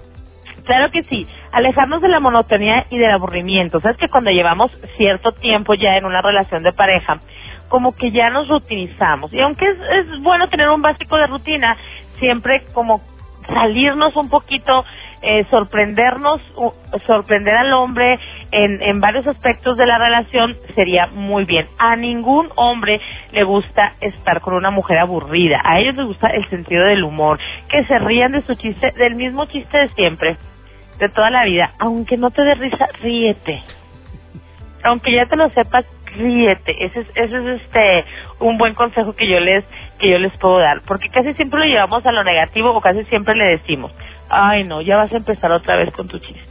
Claro 0.64 0.90
que 0.90 1.02
sí, 1.04 1.26
alejarnos 1.52 2.00
de 2.00 2.08
la 2.08 2.20
monotonía 2.20 2.86
y 2.90 2.98
del 2.98 3.10
aburrimiento. 3.10 3.80
Sabes 3.80 3.98
que 3.98 4.08
cuando 4.08 4.30
llevamos 4.30 4.70
cierto 4.96 5.32
tiempo 5.32 5.74
ya 5.74 5.96
en 5.96 6.04
una 6.06 6.22
relación 6.22 6.62
de 6.62 6.72
pareja, 6.72 7.20
como 7.74 7.96
que 7.96 8.12
ya 8.12 8.30
nos 8.30 8.46
rutinizamos. 8.46 9.32
Y 9.32 9.40
aunque 9.40 9.64
es, 9.66 9.76
es 10.06 10.22
bueno 10.22 10.48
tener 10.48 10.68
un 10.70 10.80
básico 10.80 11.16
de 11.16 11.26
rutina, 11.26 11.76
siempre 12.20 12.62
como 12.72 13.00
salirnos 13.48 14.14
un 14.14 14.28
poquito, 14.28 14.84
eh, 15.22 15.44
sorprendernos, 15.50 16.40
u- 16.56 16.72
sorprender 17.04 17.56
al 17.56 17.72
hombre 17.72 18.20
en, 18.52 18.80
en 18.80 19.00
varios 19.00 19.26
aspectos 19.26 19.76
de 19.76 19.86
la 19.86 19.98
relación 19.98 20.56
sería 20.76 21.08
muy 21.08 21.44
bien. 21.46 21.66
A 21.78 21.96
ningún 21.96 22.48
hombre 22.54 23.00
le 23.32 23.42
gusta 23.42 23.94
estar 24.00 24.40
con 24.40 24.54
una 24.54 24.70
mujer 24.70 24.98
aburrida. 24.98 25.60
A 25.64 25.80
ellos 25.80 25.96
les 25.96 26.06
gusta 26.06 26.28
el 26.28 26.48
sentido 26.50 26.84
del 26.84 27.02
humor, 27.02 27.40
que 27.68 27.84
se 27.86 27.98
rían 27.98 28.30
de 28.30 28.42
su 28.42 28.54
chiste, 28.54 28.92
del 28.92 29.16
mismo 29.16 29.46
chiste 29.46 29.78
de 29.78 29.88
siempre, 29.96 30.36
de 31.00 31.08
toda 31.08 31.28
la 31.30 31.44
vida. 31.44 31.72
Aunque 31.80 32.16
no 32.16 32.30
te 32.30 32.42
dé 32.42 32.54
risa, 32.54 32.86
ríete. 33.02 33.64
Aunque 34.84 35.10
ya 35.10 35.26
te 35.26 35.34
lo 35.34 35.50
sepas, 35.50 35.84
ríete. 36.16 36.84
Ese 36.84 37.00
es, 37.00 37.06
ese 37.14 37.36
es 37.54 37.60
este 37.62 38.04
un 38.40 38.58
buen 38.58 38.74
consejo 38.74 39.14
que 39.14 39.26
yo 39.28 39.40
les 39.40 39.64
que 39.98 40.10
yo 40.10 40.18
les 40.18 40.32
puedo 40.38 40.58
dar, 40.58 40.80
porque 40.86 41.08
casi 41.10 41.34
siempre 41.34 41.60
lo 41.60 41.66
llevamos 41.66 42.04
a 42.06 42.12
lo 42.12 42.24
negativo 42.24 42.70
o 42.70 42.80
casi 42.80 43.04
siempre 43.04 43.34
le 43.34 43.44
decimos, 43.44 43.92
"Ay, 44.28 44.64
no, 44.64 44.80
ya 44.80 44.96
vas 44.96 45.12
a 45.12 45.16
empezar 45.16 45.52
otra 45.52 45.76
vez 45.76 45.90
con 45.92 46.08
tu 46.08 46.18
chiste." 46.18 46.42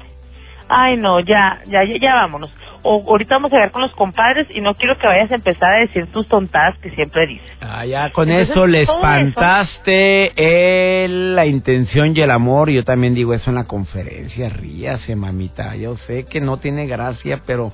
Ay, 0.70 0.96
no, 0.98 1.20
ya, 1.20 1.60
ya, 1.68 1.84
ya, 1.84 1.98
ya 1.98 2.16
vámonos. 2.16 2.52
O 2.84 3.04
ahorita 3.08 3.36
vamos 3.36 3.54
a 3.54 3.60
ver 3.60 3.72
con 3.72 3.82
los 3.82 3.92
compadres 3.94 4.48
y 4.50 4.62
no 4.62 4.76
quiero 4.76 4.98
que 4.98 5.08
vayas 5.08 5.32
a 5.32 5.36
empezar 5.36 5.72
a 5.74 5.80
decir 5.80 6.08
tus 6.08 6.28
tontadas 6.28 6.78
que 6.80 6.90
siempre 6.92 7.28
dices. 7.28 7.58
Ah, 7.62 7.86
ya 7.86 8.12
con 8.12 8.30
Entonces, 8.30 8.52
eso 8.56 8.68
le 8.68 8.82
espantaste 8.84 11.04
el- 11.06 11.36
la 11.36 11.46
intención 11.46 12.16
y 12.16 12.22
el 12.22 12.32
amor. 12.32 12.70
Yo 12.70 12.84
también 12.84 13.14
digo 13.14 13.34
eso 13.34 13.50
en 13.50 13.56
la 13.56 13.66
conferencia. 13.66 14.50
Ríase, 14.50 15.16
mamita. 15.16 15.76
Yo 15.76 15.98
sé 15.98 16.26
que 16.26 16.42
no 16.42 16.58
tiene 16.58 16.88
gracia, 16.88 17.42
pero 17.46 17.72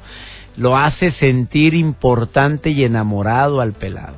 lo 0.58 0.76
hace 0.78 1.12
sentir 1.14 1.74
importante 1.74 2.70
y 2.70 2.84
enamorado 2.84 3.62
al 3.62 3.74
pelado. 3.74 4.18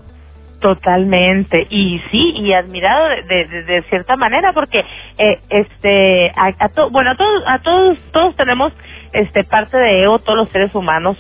Totalmente 0.60 1.66
y 1.72 2.00
sí 2.12 2.34
y 2.36 2.54
admirado 2.54 3.08
de, 3.10 3.24
de, 3.24 3.64
de- 3.64 3.82
cierta 3.90 4.16
manera 4.16 4.54
porque 4.54 4.86
eh, 5.18 5.40
este 5.50 6.30
a, 6.36 6.54
a 6.60 6.70
to- 6.70 6.92
bueno 6.92 7.12
a 7.12 7.16
todos 7.18 7.44
a 7.48 7.60
todos 7.64 7.98
todos 8.12 8.36
tenemos 8.36 8.72
este 9.12 9.44
parte 9.44 9.76
de 9.78 10.04
ego 10.04 10.20
todos 10.20 10.38
los 10.38 10.50
seres 10.50 10.74
humanos 10.76 11.18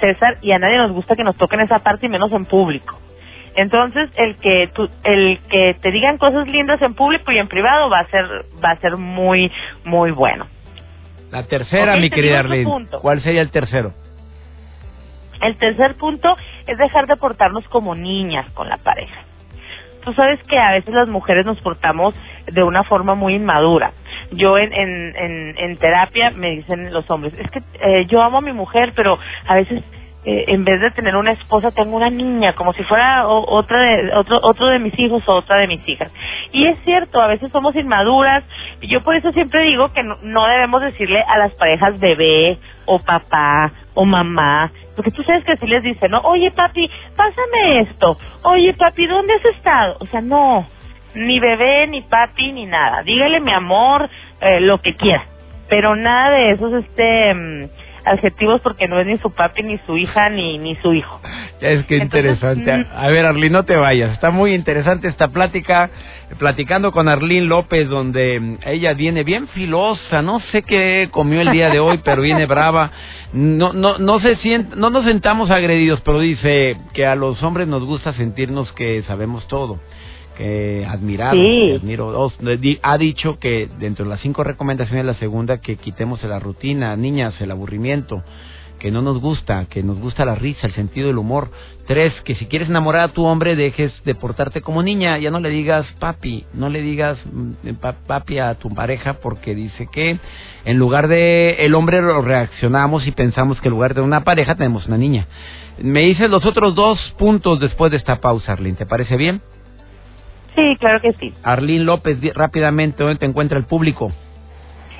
César 0.00 0.38
y 0.40 0.52
a 0.52 0.58
nadie 0.60 0.76
nos 0.78 0.92
gusta 0.92 1.16
que 1.16 1.24
nos 1.24 1.36
toquen 1.36 1.60
esa 1.60 1.80
parte 1.80 2.06
y 2.06 2.08
menos 2.08 2.30
en 2.30 2.44
público 2.44 2.96
entonces 3.56 4.08
el 4.16 4.36
que 4.36 4.70
tú, 4.72 4.88
el 5.02 5.40
que 5.50 5.74
te 5.82 5.90
digan 5.90 6.16
cosas 6.16 6.46
lindas 6.46 6.80
en 6.80 6.94
público 6.94 7.32
y 7.32 7.38
en 7.38 7.48
privado 7.48 7.90
va 7.90 7.98
a 8.00 8.06
ser 8.06 8.24
va 8.64 8.70
a 8.70 8.76
ser 8.80 8.96
muy 8.96 9.50
muy 9.84 10.12
bueno 10.12 10.46
La 11.32 11.42
tercera, 11.48 11.96
mi 11.96 12.08
querida 12.08 12.38
Arlene. 12.38 12.70
¿Cuál 13.02 13.20
sería 13.20 13.42
el 13.42 13.50
tercero? 13.50 13.92
El 15.40 15.56
tercer 15.56 15.96
punto 15.96 16.36
es 16.66 16.78
dejar 16.78 17.06
de 17.06 17.16
portarnos 17.16 17.66
como 17.68 17.94
niñas 17.94 18.46
con 18.54 18.68
la 18.68 18.78
pareja. 18.78 19.20
Tú 20.04 20.12
sabes 20.12 20.40
que 20.44 20.58
a 20.58 20.72
veces 20.72 20.94
las 20.94 21.08
mujeres 21.08 21.44
nos 21.44 21.60
portamos 21.60 22.14
de 22.46 22.62
una 22.62 22.84
forma 22.84 23.16
muy 23.16 23.34
inmadura. 23.34 23.92
Yo 24.30 24.56
en, 24.56 24.72
en, 24.72 25.54
en, 25.58 25.76
terapia 25.78 26.30
me 26.30 26.50
dicen 26.50 26.92
los 26.92 27.08
hombres, 27.10 27.34
es 27.38 27.50
que 27.50 27.60
eh, 27.80 28.06
yo 28.06 28.22
amo 28.22 28.38
a 28.38 28.40
mi 28.40 28.52
mujer, 28.52 28.92
pero 28.94 29.18
a 29.46 29.54
veces 29.56 29.82
eh, 30.24 30.44
en 30.48 30.64
vez 30.64 30.80
de 30.80 30.90
tener 30.90 31.14
una 31.14 31.32
esposa 31.32 31.70
tengo 31.70 31.96
una 31.96 32.10
niña, 32.10 32.54
como 32.54 32.72
si 32.72 32.82
fuera 32.84 33.28
otra 33.28 33.80
de, 33.80 34.12
otro, 34.14 34.40
otro 34.42 34.68
de 34.68 34.80
mis 34.80 34.96
hijos 34.98 35.22
o 35.26 35.34
otra 35.34 35.56
de 35.58 35.68
mis 35.68 35.88
hijas. 35.88 36.10
Y 36.52 36.66
es 36.66 36.78
cierto, 36.84 37.20
a 37.20 37.28
veces 37.28 37.50
somos 37.52 37.76
inmaduras. 37.76 38.42
y 38.80 38.88
Yo 38.88 39.02
por 39.02 39.14
eso 39.14 39.32
siempre 39.32 39.62
digo 39.62 39.92
que 39.92 40.02
no, 40.02 40.18
no 40.22 40.46
debemos 40.46 40.82
decirle 40.82 41.22
a 41.22 41.38
las 41.38 41.52
parejas 41.54 41.98
bebé 42.00 42.58
o 42.86 42.98
papá 43.00 43.72
o 43.96 44.04
mamá, 44.04 44.70
porque 44.94 45.10
tú 45.10 45.22
sabes 45.24 45.44
que 45.44 45.52
así 45.52 45.66
les 45.66 45.82
dicen, 45.82 46.10
¿no? 46.12 46.20
Oye 46.20 46.52
papi, 46.52 46.88
pásame 47.16 47.80
esto. 47.80 48.16
Oye 48.42 48.74
papi, 48.74 49.06
¿dónde 49.06 49.34
has 49.34 49.44
estado? 49.46 49.96
O 50.00 50.06
sea, 50.06 50.20
no, 50.20 50.68
ni 51.14 51.40
bebé, 51.40 51.86
ni 51.88 52.02
papi, 52.02 52.52
ni 52.52 52.66
nada. 52.66 53.02
Dígale 53.02 53.40
mi 53.40 53.52
amor, 53.52 54.08
eh, 54.40 54.60
lo 54.60 54.80
que 54.80 54.94
quiera. 54.94 55.24
Pero 55.68 55.96
nada 55.96 56.30
de 56.30 56.50
esos 56.52 56.72
este 56.74 57.34
mm, 57.34 57.68
adjetivos 58.06 58.60
porque 58.62 58.88
no 58.88 58.98
es 59.00 59.06
ni 59.06 59.18
su 59.18 59.30
papi, 59.32 59.62
ni 59.62 59.78
su 59.86 59.96
hija, 59.98 60.30
ni, 60.30 60.58
ni 60.58 60.76
su 60.76 60.94
hijo. 60.94 61.20
Es 61.60 61.84
que 61.86 61.96
Entonces, 61.96 62.02
interesante. 62.02 62.76
mm. 62.76 62.86
A 62.96 63.08
ver, 63.08 63.26
Arlene, 63.26 63.50
no 63.50 63.64
te 63.64 63.76
vayas. 63.76 64.12
Está 64.12 64.30
muy 64.30 64.54
interesante 64.54 65.08
esta 65.08 65.28
plática. 65.28 65.90
Platicando 66.38 66.90
con 66.92 67.08
Arlene 67.08 67.46
López, 67.46 67.88
donde 67.88 68.40
mm, 68.40 68.58
ella 68.66 68.94
viene 68.94 69.24
bien 69.24 69.48
filosa. 69.48 70.22
No 70.22 70.40
sé 70.52 70.62
qué 70.62 71.08
comió 71.10 71.40
el 71.40 71.50
día 71.50 71.68
de 71.70 71.80
hoy, 71.80 72.00
pero 72.04 72.22
viene 72.22 72.46
brava. 72.46 72.90
No, 73.32 73.72
no, 73.72 73.98
no 73.98 74.20
se 74.20 74.36
sient, 74.36 74.74
no 74.74 74.90
nos 74.90 75.04
sentamos 75.04 75.50
agredidos, 75.50 76.00
pero 76.02 76.20
dice 76.20 76.76
que 76.94 77.06
a 77.06 77.16
los 77.16 77.42
hombres 77.42 77.66
nos 77.68 77.84
gusta 77.84 78.12
sentirnos 78.14 78.72
que 78.72 79.02
sabemos 79.02 79.46
todo. 79.48 79.78
Que 80.36 80.84
admirado, 80.86 81.34
Sí. 81.34 81.68
que 81.70 81.76
admiro. 81.76 82.30
Ha 82.82 82.98
dicho 82.98 83.38
que 83.38 83.68
dentro 83.78 84.04
de 84.04 84.10
las 84.10 84.20
cinco 84.20 84.44
recomendaciones, 84.44 85.04
la 85.04 85.14
segunda, 85.14 85.60
que 85.60 85.76
quitemos 85.76 86.22
la 86.24 86.38
rutina, 86.38 86.94
niñas, 86.96 87.40
el 87.40 87.50
aburrimiento 87.50 88.22
que 88.78 88.90
no 88.90 89.00
nos 89.00 89.18
gusta, 89.22 89.64
que 89.70 89.82
nos 89.82 89.98
gusta 89.98 90.26
la 90.26 90.34
risa, 90.34 90.66
el 90.66 90.74
sentido 90.74 91.06
del 91.06 91.16
humor. 91.16 91.48
Tres, 91.86 92.12
que 92.24 92.34
si 92.34 92.44
quieres 92.44 92.68
enamorar 92.68 93.00
a 93.02 93.08
tu 93.14 93.24
hombre, 93.24 93.56
dejes 93.56 93.90
de 94.04 94.14
portarte 94.14 94.60
como 94.60 94.82
niña, 94.82 95.16
ya 95.16 95.30
no 95.30 95.40
le 95.40 95.48
digas 95.48 95.86
papi, 95.98 96.44
no 96.52 96.68
le 96.68 96.82
digas 96.82 97.18
mm, 97.24 97.70
pa- 97.80 97.94
papi 98.06 98.38
a 98.38 98.54
tu 98.56 98.68
pareja 98.74 99.14
porque 99.14 99.54
dice 99.54 99.88
que 99.90 100.18
en 100.66 100.76
lugar 100.76 101.08
de 101.08 101.56
el 101.64 101.74
hombre 101.74 102.02
lo 102.02 102.20
reaccionamos 102.20 103.06
y 103.06 103.12
pensamos 103.12 103.58
que 103.62 103.68
en 103.68 103.72
lugar 103.72 103.94
de 103.94 104.02
una 104.02 104.24
pareja 104.24 104.54
tenemos 104.56 104.86
una 104.86 104.98
niña. 104.98 105.26
Me 105.78 106.00
dices 106.02 106.28
los 106.28 106.44
otros 106.44 106.74
dos 106.74 107.00
puntos 107.16 107.58
después 107.60 107.90
de 107.90 107.96
esta 107.96 108.20
pausa, 108.20 108.52
Arlene, 108.52 108.76
¿te 108.76 108.84
parece 108.84 109.16
bien? 109.16 109.40
Sí, 110.56 110.76
claro 110.80 111.00
que 111.00 111.12
sí. 111.14 111.32
Arlene 111.44 111.84
López, 111.84 112.20
di- 112.20 112.30
rápidamente, 112.30 113.02
¿dónde 113.02 113.18
te 113.18 113.26
encuentra 113.26 113.58
el 113.58 113.64
público? 113.66 114.10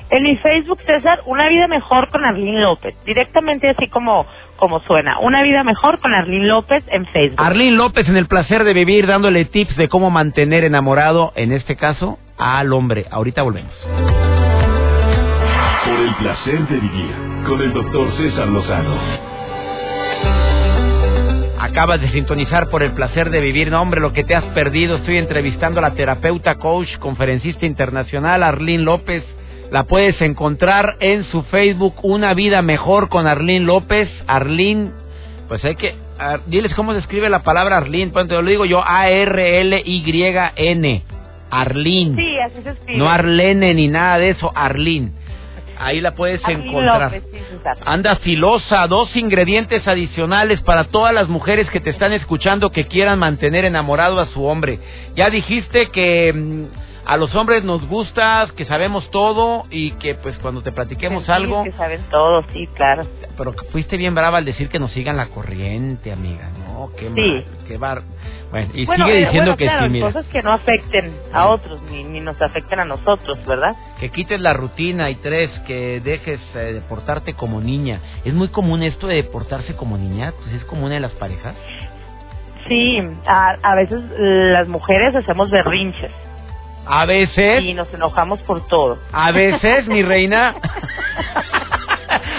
En 0.09 0.23
mi 0.23 0.37
Facebook, 0.37 0.79
César, 0.85 1.19
Una 1.25 1.49
Vida 1.49 1.67
Mejor 1.67 2.09
con 2.09 2.23
Arlene 2.23 2.61
López. 2.61 2.95
Directamente 3.05 3.67
así 3.69 3.89
como, 3.89 4.25
como 4.57 4.79
suena. 4.81 5.19
Una 5.19 5.43
Vida 5.43 5.63
Mejor 5.65 5.99
con 5.99 6.13
Arlene 6.13 6.45
López 6.45 6.83
en 6.87 7.05
Facebook. 7.07 7.41
Arlene 7.43 7.75
López 7.75 8.07
en 8.07 8.15
el 8.15 8.27
placer 8.27 8.63
de 8.63 8.73
vivir, 8.73 9.05
dándole 9.07 9.43
tips 9.45 9.75
de 9.75 9.89
cómo 9.89 10.09
mantener 10.09 10.63
enamorado, 10.63 11.33
en 11.35 11.51
este 11.51 11.75
caso, 11.75 12.19
al 12.37 12.71
hombre. 12.71 13.05
Ahorita 13.11 13.41
volvemos. 13.41 13.73
Por 15.85 15.99
el 15.99 16.15
placer 16.15 16.59
de 16.67 16.75
vivir 16.79 17.15
con 17.47 17.61
el 17.61 17.73
doctor 17.73 18.11
César 18.17 18.47
Lozano. 18.47 18.95
Acabas 21.67 21.99
de 21.99 22.09
sintonizar 22.11 22.69
por 22.69 22.81
el 22.81 22.93
placer 22.93 23.29
de 23.29 23.41
vivir. 23.41 23.69
No, 23.69 23.81
hombre, 23.81 23.99
lo 23.99 24.13
que 24.13 24.23
te 24.23 24.33
has 24.33 24.45
perdido. 24.45 24.95
Estoy 24.95 25.17
entrevistando 25.17 25.79
a 25.79 25.81
la 25.81 25.95
terapeuta, 25.95 26.55
coach, 26.55 26.87
conferencista 26.97 27.65
internacional, 27.65 28.41
Arlene 28.41 28.83
López. 28.83 29.25
La 29.69 29.83
puedes 29.83 30.19
encontrar 30.21 30.95
en 31.01 31.25
su 31.25 31.43
Facebook, 31.43 31.95
Una 32.03 32.33
Vida 32.33 32.61
Mejor 32.61 33.09
con 33.09 33.27
Arlene 33.27 33.65
López. 33.65 34.09
Arlene, 34.27 34.91
pues 35.49 35.61
hay 35.65 35.75
que... 35.75 35.93
ah, 36.17 36.37
diles 36.47 36.73
cómo 36.73 36.93
se 36.93 36.99
escribe 36.99 37.29
la 37.29 37.43
palabra 37.43 37.75
Arlene. 37.77 38.13
Pues 38.13 38.29
te 38.29 38.35
lo 38.35 38.43
digo 38.43 38.63
yo, 38.63 38.81
A-R-L-Y-N. 38.81 39.83
Arlene. 41.51 42.15
Sí, 42.15 42.39
así 42.39 42.63
se 42.63 42.69
escribe. 42.69 42.97
No 42.97 43.09
Arlene 43.09 43.73
ni 43.73 43.89
nada 43.89 44.19
de 44.19 44.29
eso, 44.29 44.53
Arlene. 44.55 45.11
Ahí 45.79 46.01
la 46.01 46.11
puedes 46.15 46.41
encontrar. 46.47 47.13
López, 47.13 47.23
sí, 47.31 47.39
César. 47.51 47.77
Anda 47.85 48.15
filosa, 48.17 48.87
dos 48.87 49.15
ingredientes 49.15 49.87
adicionales 49.87 50.61
para 50.61 50.85
todas 50.85 51.13
las 51.13 51.27
mujeres 51.27 51.69
que 51.69 51.79
te 51.79 51.89
están 51.89 52.13
escuchando 52.13 52.71
que 52.71 52.87
quieran 52.87 53.19
mantener 53.19 53.65
enamorado 53.65 54.19
a 54.19 54.27
su 54.27 54.43
hombre. 54.43 54.79
Ya 55.15 55.29
dijiste 55.29 55.89
que 55.91 56.33
mm, 56.33 56.86
a 57.07 57.15
los 57.15 57.33
hombres 57.35 57.63
nos 57.63 57.87
gusta, 57.87 58.47
que 58.57 58.65
sabemos 58.65 59.09
todo 59.11 59.63
y 59.69 59.91
que 59.91 60.15
pues 60.15 60.37
cuando 60.39 60.61
te 60.61 60.73
platiquemos 60.73 61.23
Sí, 61.25 61.31
algo, 61.31 61.63
que 61.63 61.71
saben 61.71 62.01
todo, 62.11 62.43
sí, 62.51 62.67
claro. 62.75 63.07
pero 63.37 63.55
que 63.55 63.65
fuiste 63.69 63.95
bien 63.95 64.13
brava 64.13 64.39
al 64.39 64.45
decir 64.45 64.67
que 64.67 64.77
nos 64.77 64.91
sigan 64.91 65.15
la 65.15 65.27
corriente, 65.27 66.11
amiga, 66.11 66.49
¿no? 66.59 66.89
Qué 66.97 67.09
Sí. 67.09 67.09
mal, 67.21 67.45
qué 67.67 67.77
bar... 67.77 68.01
Bueno, 68.51 68.69
y 68.73 68.85
bueno, 68.85 69.05
sigue 69.05 69.17
eh, 69.17 69.25
diciendo 69.25 69.51
bueno, 69.51 69.57
que 69.57 69.65
claro, 69.65 69.83
sí, 69.85 69.89
mira, 69.89 70.07
cosas 70.07 70.25
que 70.27 70.41
no 70.43 70.51
afecten 70.53 71.13
a 71.33 71.47
otros, 71.47 71.81
ni, 71.91 72.03
ni 72.03 72.19
nos 72.19 72.41
afecten 72.41 72.79
a 72.81 72.85
nosotros, 72.85 73.37
¿verdad? 73.45 73.73
que 73.99 74.09
quites 74.09 74.39
la 74.41 74.53
rutina 74.53 75.09
y 75.09 75.15
tres, 75.15 75.49
que 75.65 76.01
dejes 76.01 76.39
eh, 76.55 76.73
de 76.73 76.81
portarte 76.81 77.33
como 77.35 77.61
niña. 77.61 77.99
¿Es 78.25 78.33
muy 78.33 78.49
común 78.49 78.83
esto 78.83 79.07
de 79.07 79.23
portarse 79.23 79.75
como 79.75 79.97
niña? 79.97 80.33
Pues 80.37 80.53
es 80.55 80.65
común 80.65 80.91
en 80.91 81.01
las 81.01 81.13
parejas. 81.13 81.55
Sí, 82.67 82.99
a, 83.25 83.55
a 83.63 83.75
veces 83.75 83.99
las 84.19 84.67
mujeres 84.67 85.15
hacemos 85.15 85.49
berrinches 85.49 86.11
A 86.89 87.05
veces, 87.05 87.63
y 87.63 87.73
nos 87.73 87.93
enojamos 87.93 88.41
por 88.41 88.67
todo. 88.67 88.97
a 89.11 89.31
veces, 89.31 89.87
mi 89.87 90.01
reina. 90.03 90.55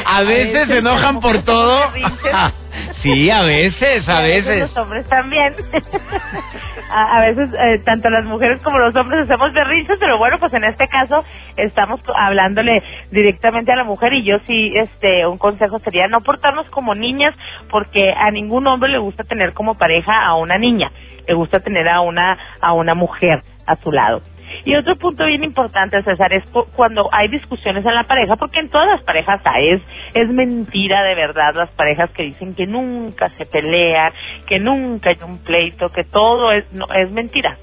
A 0.06 0.22
veces 0.22 0.68
se 0.68 0.78
enojan 0.78 1.20
por 1.20 1.42
todo. 1.44 1.92
Sí, 3.02 3.30
a 3.30 3.42
veces, 3.42 4.08
a 4.08 4.26
Y 4.26 4.30
veces. 4.30 4.60
Los 4.60 4.76
hombres 4.76 5.06
también. 5.08 5.54
a, 6.90 7.16
a 7.16 7.20
veces, 7.20 7.50
eh, 7.52 7.80
tanto 7.84 8.08
las 8.10 8.24
mujeres 8.24 8.60
como 8.62 8.78
los 8.78 8.94
hombres 8.94 9.24
hacemos 9.24 9.52
berrinches, 9.52 9.98
pero 9.98 10.18
bueno, 10.18 10.38
pues 10.38 10.52
en 10.54 10.64
este 10.64 10.86
caso 10.88 11.24
estamos 11.56 12.00
hablándole 12.16 12.82
directamente 13.10 13.72
a 13.72 13.76
la 13.76 13.84
mujer 13.84 14.12
y 14.14 14.22
yo 14.24 14.38
sí, 14.46 14.72
este, 14.76 15.26
un 15.26 15.38
consejo 15.38 15.78
sería 15.80 16.08
no 16.08 16.20
portarnos 16.22 16.68
como 16.70 16.94
niñas, 16.94 17.34
porque 17.70 18.12
a 18.16 18.30
ningún 18.30 18.66
hombre 18.66 18.90
le 18.90 18.98
gusta 18.98 19.24
tener 19.24 19.52
como 19.54 19.76
pareja 19.76 20.24
a 20.24 20.34
una 20.34 20.58
niña, 20.58 20.90
le 21.26 21.34
gusta 21.34 21.60
tener 21.60 21.88
a 21.88 22.00
una, 22.00 22.38
a 22.60 22.72
una 22.72 22.94
mujer 22.94 23.42
a 23.66 23.76
su 23.76 23.92
lado. 23.92 24.22
Y 24.68 24.76
otro 24.76 24.96
punto 24.96 25.24
bien 25.24 25.42
importante, 25.44 26.02
César, 26.02 26.30
es 26.34 26.44
cu- 26.52 26.66
cuando 26.76 27.08
hay 27.10 27.28
discusiones 27.28 27.86
en 27.86 27.94
la 27.94 28.04
pareja, 28.04 28.36
porque 28.36 28.60
en 28.60 28.68
todas 28.68 28.86
las 28.86 29.02
parejas 29.02 29.40
hay, 29.44 29.70
es, 29.70 29.82
es 30.12 30.28
mentira 30.28 31.02
de 31.04 31.14
verdad 31.14 31.54
las 31.54 31.70
parejas 31.70 32.10
que 32.10 32.24
dicen 32.24 32.54
que 32.54 32.66
nunca 32.66 33.30
se 33.38 33.46
pelean, 33.46 34.12
que 34.46 34.58
nunca 34.58 35.08
hay 35.08 35.16
un 35.24 35.38
pleito, 35.38 35.88
que 35.90 36.04
todo 36.04 36.52
es, 36.52 36.70
no, 36.74 36.84
es 36.94 37.10
mentira. 37.10 37.56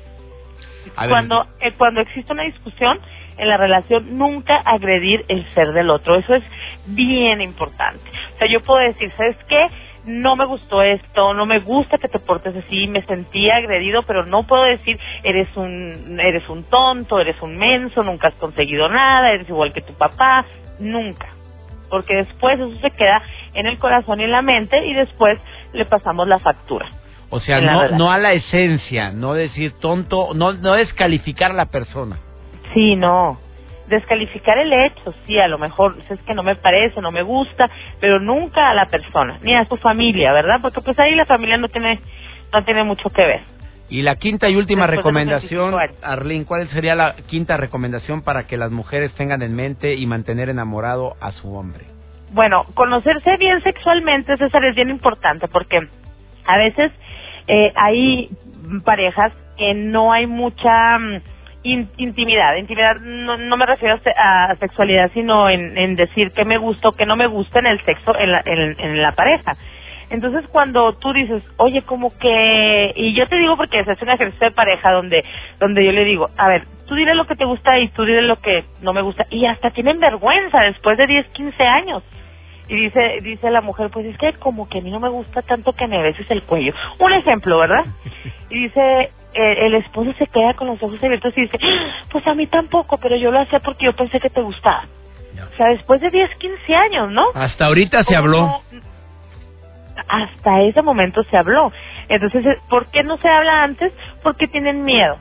A 0.96 1.08
Cuando, 1.08 1.46
eh, 1.60 1.74
cuando 1.78 2.02
existe 2.02 2.34
una 2.34 2.41
discusión 2.44 3.00
en 3.38 3.50
la 3.50 3.58
relación, 3.58 4.18
nunca 4.18 4.56
agredir 4.58 5.26
el 5.28 5.46
ser 5.54 5.74
del 5.74 5.91
otro, 5.91 6.15
eso 6.15 6.34
es 6.34 6.44
bien 6.88 7.39
importante. 7.39 8.02
O 8.36 8.38
sea, 8.39 8.48
yo 8.48 8.62
puedo 8.62 8.80
decir, 8.80 9.12
¿sabes 9.15 9.38
qué? 9.48 9.68
No 10.06 10.36
me 10.36 10.46
gustó 10.46 10.82
esto, 10.82 11.34
no 11.34 11.46
me 11.46 11.60
gusta 11.60 11.98
que 11.98 12.08
te 12.08 12.20
portes 12.20 12.56
así, 12.56 12.88
me 12.88 13.04
sentí 13.06 13.50
agredido, 13.50 14.04
pero 14.04 14.26
no 14.26 14.44
puedo 14.44 14.63
decir 14.63 15.00
eres 15.24 15.48
un 15.56 16.20
eres 16.20 16.48
un 16.50 16.63
tonto, 16.65 17.20
eres 17.20 17.41
un 17.41 17.58
menso, 17.58 18.04
nunca 18.04 18.30
has 18.30 18.36
conseguido 18.36 18.88
nada, 18.89 19.32
eres 19.32 19.50
igual 19.50 19.74
que 19.74 19.82
tu 19.82 19.94
papá, 19.94 20.46
nunca. 20.80 21.28
Porque 21.89 22.15
después 22.15 22.60
eso 22.60 22.80
se 22.82 22.91
queda 22.91 23.22
en 23.54 23.68
el 23.68 23.78
corazón 23.80 24.20
y 24.20 24.24
en 24.24 24.32
la 24.32 24.41
mente 24.41 24.86
y 24.86 24.94
después 24.94 25.39
le 25.74 25.86
pasamos 25.86 26.28
la 26.28 26.39
factura. 26.39 26.88
O 27.30 27.39
sea, 27.39 27.60
no, 27.60 27.89
no 27.89 28.12
a 28.12 28.18
la 28.18 28.34
esencia, 28.34 29.12
no 29.12 29.34
decir 29.34 29.74
tonto, 29.80 30.30
no, 30.36 30.54
no 30.54 30.74
descalificar 30.74 31.52
a 31.52 31.56
la 31.56 31.65
persona. 31.65 32.20
Sí, 32.74 32.96
no. 32.96 33.39
Descalificar 33.88 34.58
el 34.58 34.74
hecho, 34.74 35.13
sí, 35.26 35.39
a 35.39 35.48
lo 35.48 35.58
mejor 35.58 35.98
es 36.10 36.19
que 36.21 36.34
no 36.34 36.41
me 36.43 36.56
parece, 36.56 37.02
no 37.02 37.12
me 37.12 37.21
gusta, 37.21 37.69
pero 38.00 38.19
nunca 38.19 38.69
a 38.69 38.74
la 38.74 38.88
persona, 38.88 39.38
ni 39.41 39.54
a 39.54 39.65
su 39.65 39.78
familia, 39.78 40.34
¿verdad? 40.34 40.60
Porque 40.62 40.82
pues 40.82 40.98
ahí 41.00 41.13
la 41.15 41.26
familia 41.26 41.58
no 41.58 41.69
tiene 41.69 42.00
no 42.52 42.63
tiene 42.63 42.84
mucho 42.84 43.10
que 43.10 43.26
ver. 43.26 43.41
Y 43.89 44.02
la 44.02 44.15
quinta 44.15 44.50
y 44.50 44.56
última 44.56 44.88
Después 44.88 44.98
recomendación, 44.98 45.71
25 45.71 45.78
años. 45.78 45.98
Arlene, 46.02 46.45
¿cuál 46.45 46.67
sería 46.69 46.95
la 46.95 47.15
quinta 47.28 47.58
recomendación 47.58 48.24
para 48.24 48.48
que 48.48 48.58
las 48.58 48.71
mujeres 48.71 49.13
tengan 49.13 49.43
en 49.43 49.56
mente 49.56 49.93
y 49.93 50.08
mantener 50.08 50.50
enamorado 50.50 51.15
a 51.21 51.32
su 51.34 51.56
hombre? 51.56 51.86
Bueno, 52.32 52.65
conocerse 52.74 53.38
bien 53.38 53.62
sexualmente, 53.62 54.36
César, 54.38 54.65
es 54.65 54.76
bien 54.76 54.89
importante 54.89 55.48
porque 55.48 55.88
a 56.45 56.58
veces 56.58 56.91
eh, 57.48 57.71
hay 57.76 58.30
parejas 58.84 59.32
que 59.58 59.74
no 59.74 60.12
hay 60.12 60.26
mucha 60.26 60.98
mm, 60.98 61.21
in- 61.65 61.89
intimidad. 61.97 62.56
Intimidad 62.56 62.95
no, 63.01 63.38
no 63.38 63.58
me 63.58 63.65
refiero 63.65 63.99
a, 64.17 64.45
a 64.51 64.56
sexualidad, 64.56 65.12
sino 65.13 65.49
en, 65.49 65.78
en 65.78 65.95
decir 65.95 66.32
que 66.32 66.45
me 66.45 66.58
gusta 66.58 66.89
o 66.89 66.91
que 66.93 67.06
no 67.06 67.15
me 67.15 67.28
gusta 67.28 67.60
en 67.60 67.67
el 67.67 67.84
sexo 67.84 68.17
en 68.17 68.32
la, 68.32 68.41
en, 68.45 68.75
en 68.80 69.01
la 69.01 69.12
pareja. 69.13 69.56
Entonces 70.10 70.45
cuando 70.51 70.93
tú 70.93 71.12
dices, 71.13 71.43
oye, 71.58 71.82
como 71.82 72.15
que, 72.19 72.93
y 72.95 73.13
yo 73.15 73.28
te 73.28 73.38
digo 73.38 73.58
porque 73.58 73.84
se 73.84 73.91
hace 73.91 74.06
un 74.06 74.12
ejercicio 74.12 74.47
de 74.49 74.54
pareja 74.56 74.91
donde, 74.91 75.23
donde 75.60 75.84
yo 75.84 75.91
le 75.91 76.06
digo, 76.06 76.30
a 76.38 76.47
ver, 76.47 76.63
tú 76.88 76.93
dile 76.95 77.15
lo 77.15 77.25
que 77.25 77.36
te 77.36 77.43
gusta 77.45 77.80
y 77.80 77.88
tú 77.89 78.06
dile 78.06 78.21
lo 78.21 78.36
que 78.39 78.65
no 78.82 78.93
me 78.93 79.01
gusta, 79.01 79.25
y 79.32 79.45
hasta 79.47 79.71
tienen 79.71 79.99
vergüenza 79.99 80.62
después 80.62 80.97
de 80.99 81.08
10, 81.08 81.25
15 81.30 81.63
años. 81.63 82.04
Y 82.67 82.75
dice, 82.75 83.19
dice 83.21 83.49
la 83.51 83.62
mujer, 83.62 83.89
pues 83.91 84.06
es 84.08 84.17
que 84.17 84.34
como 84.34 84.67
que 84.69 84.78
a 84.80 84.82
mí 84.82 84.89
no 84.91 84.99
me 84.99 85.10
gusta 85.10 85.41
tanto 85.43 85.73
que 85.73 85.88
me 85.88 86.01
beses 86.01 86.30
el 86.32 86.43
cuello. 86.43 86.73
Un 86.99 87.13
ejemplo, 87.13 87.58
¿verdad? 87.60 87.86
Y 88.49 88.60
dice, 88.63 89.12
eh, 89.36 89.65
el 89.65 89.76
esposo 89.76 90.13
se 90.17 90.28
queda 90.28 90.54
con 90.54 90.67
los 90.67 90.82
ojos 90.82 91.04
abiertos 91.04 91.34
y 91.38 91.41
dice, 91.41 91.58
"Ah, 91.62 92.06
pues 92.10 92.26
a 92.26 92.34
mí 92.34 92.48
tampoco, 92.48 92.98
pero 92.98 93.15
yo 93.15 93.32
lo 93.32 93.39
hacía 93.39 93.60
porque 93.60 93.86
yo 93.86 93.93
pensé 93.93 94.19
que 94.19 94.30
te 94.30 94.41
gustaba. 94.41 94.86
O 95.54 95.58
sea, 95.58 95.67
después 95.67 96.02
de 96.02 96.10
10, 96.10 96.34
15 96.36 96.76
años, 96.76 97.12
¿no? 97.12 97.26
Hasta 97.34 97.65
ahorita 97.65 98.00
se 98.00 98.06
¿Cómo 98.06 98.17
habló. 98.17 98.62
Hasta 100.08 100.62
ese 100.62 100.82
momento 100.82 101.24
se 101.24 101.38
habló. 101.38 101.71
Entonces, 102.08 102.45
eh, 102.45 102.58
¿por 102.69 102.88
qué 102.88 103.04
no 103.04 103.17
se 103.17 103.28
habla 103.28 103.63
antes? 103.63 103.93
Porque 104.24 104.48
tienen 104.48 104.84
miedo 104.84 105.17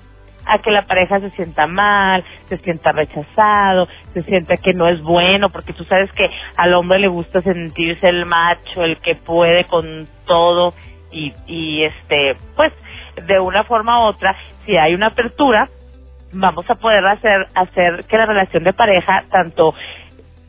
a 0.47 0.59
que 0.59 0.71
la 0.71 0.87
pareja 0.87 1.21
se 1.21 1.31
sienta 1.31 1.67
mal, 1.67 2.23
se 2.49 2.59
sienta 2.59 2.93
rechazado, 2.93 3.89
se 4.13 4.23
sienta 4.25 4.57
que 4.59 4.75
no 4.75 4.89
es 4.89 5.01
bueno, 5.01 5.51
porque 5.51 5.73
tú 5.73 5.85
sabes 5.85 6.13
que 6.13 6.29
al 6.57 6.75
hombre 6.75 6.99
le 6.99 7.09
gusta 7.09 7.41
sentirse 7.43 8.09
el 8.09 8.27
macho, 8.27 8.85
el 8.85 8.99
que 8.99 9.15
puede 9.15 9.65
con 9.65 10.07
todo 10.27 10.75
y, 11.11 11.33
y 11.47 11.85
este, 11.85 12.37
pues, 12.57 12.73
de 13.27 13.41
una 13.41 13.65
forma 13.65 14.01
u 14.01 14.03
otra, 14.09 14.37
si 14.67 14.77
hay 14.77 14.95
una 14.95 15.09
apertura, 15.09 15.69
vamos 16.33 16.69
a 16.69 16.75
poder 16.75 17.05
hacer 17.07 17.47
hacer 17.55 18.05
que 18.07 18.17
la 18.19 18.27
relación 18.27 18.65
de 18.65 18.73
pareja 18.73 19.25
tanto 19.31 19.75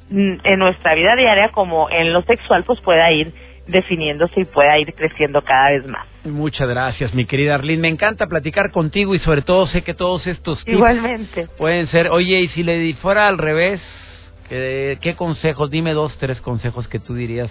mm, 0.09 0.33
en 0.43 0.59
nuestra 0.59 0.95
vida 0.95 1.15
diaria 1.15 1.49
como 1.49 1.89
en 1.89 2.11
lo 2.13 2.21
sexual 2.23 2.63
pues 2.63 2.79
pueda 2.81 3.11
ir 3.11 3.33
definiéndose 3.67 4.41
y 4.41 4.45
pueda 4.45 4.77
ir 4.77 4.93
creciendo 4.93 5.41
cada 5.43 5.71
vez 5.71 5.85
más. 5.87 6.05
Muchas 6.23 6.67
gracias, 6.69 7.13
mi 7.15 7.25
querida 7.25 7.55
Arlene. 7.55 7.81
Me 7.81 7.87
encanta 7.87 8.27
platicar 8.27 8.71
contigo 8.71 9.15
y 9.15 9.19
sobre 9.19 9.41
todo 9.41 9.65
sé 9.67 9.83
que 9.83 9.93
todos 9.95 10.25
estos 10.27 10.59
tips 10.65 10.77
Igualmente. 10.77 11.47
pueden 11.57 11.87
ser, 11.87 12.09
oye, 12.09 12.41
y 12.41 12.47
si 12.49 12.63
le 12.63 12.77
di- 12.77 12.93
fuera 12.93 13.27
al 13.27 13.37
revés, 13.39 13.81
¿qué, 14.49 14.97
qué 15.01 15.15
consejos? 15.15 15.69
Dime 15.71 15.93
dos, 15.93 16.15
tres 16.19 16.39
consejos 16.41 16.87
que 16.87 16.99
tú 16.99 17.15
dirías 17.15 17.49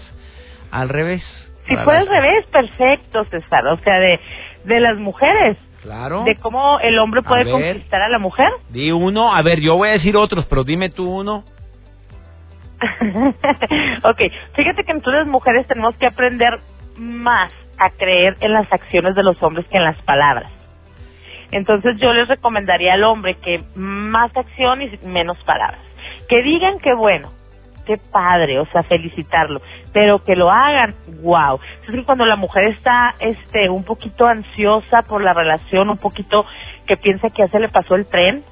al 0.71 0.87
revés. 0.89 1.21
Si 1.67 1.75
fuera 1.77 1.99
al 1.99 2.07
revés, 2.07 2.45
perfecto, 2.47 3.25
César. 3.25 3.65
O 3.67 3.77
sea, 3.79 3.99
de, 3.99 4.19
de 4.65 4.79
las 4.79 4.97
mujeres, 4.97 5.57
Claro. 5.81 6.23
de 6.23 6.35
cómo 6.37 6.79
el 6.79 6.97
hombre 6.99 7.21
puede 7.21 7.49
conquistar 7.49 8.01
a 8.01 8.09
la 8.09 8.19
mujer. 8.19 8.49
Di 8.69 8.91
uno, 8.91 9.35
a 9.35 9.41
ver, 9.41 9.59
yo 9.59 9.75
voy 9.77 9.89
a 9.89 9.93
decir 9.93 10.17
otros, 10.17 10.45
pero 10.45 10.63
dime 10.63 10.89
tú 10.89 11.09
uno. 11.09 11.43
ok, 14.03 14.21
fíjate 14.53 14.83
que 14.83 14.93
nosotros 14.93 15.15
las 15.15 15.27
mujeres 15.27 15.67
tenemos 15.67 15.95
que 15.95 16.07
aprender 16.07 16.59
más 16.97 17.51
a 17.77 17.89
creer 17.91 18.37
en 18.39 18.53
las 18.53 18.71
acciones 18.71 19.15
de 19.15 19.23
los 19.23 19.41
hombres 19.43 19.65
que 19.67 19.77
en 19.77 19.83
las 19.83 19.97
palabras. 20.03 20.51
Entonces 21.51 21.97
yo 21.99 22.13
les 22.13 22.27
recomendaría 22.27 22.93
al 22.93 23.03
hombre 23.03 23.35
que 23.35 23.63
más 23.75 24.35
acción 24.35 24.81
y 24.81 24.99
menos 25.05 25.37
palabras. 25.45 25.79
Que 26.27 26.41
digan 26.41 26.79
que 26.79 26.93
bueno, 26.93 27.31
qué 27.85 27.97
padre, 27.97 28.59
o 28.59 28.65
sea, 28.67 28.83
felicitarlo, 28.83 29.61
pero 29.93 30.23
que 30.23 30.35
lo 30.35 30.51
hagan, 30.51 30.95
wow. 31.21 31.59
Es 31.83 31.91
que 31.91 32.03
cuando 32.03 32.25
la 32.25 32.35
mujer 32.35 32.65
está 32.65 33.15
este 33.19 33.69
un 33.69 33.83
poquito 33.83 34.27
ansiosa 34.27 35.03
por 35.03 35.23
la 35.23 35.33
relación, 35.33 35.89
un 35.89 35.97
poquito 35.97 36.45
que 36.87 36.97
piensa 36.97 37.29
que 37.29 37.43
ya 37.43 37.47
se 37.47 37.59
le 37.59 37.69
pasó 37.69 37.95
el 37.95 38.05
tren, 38.07 38.43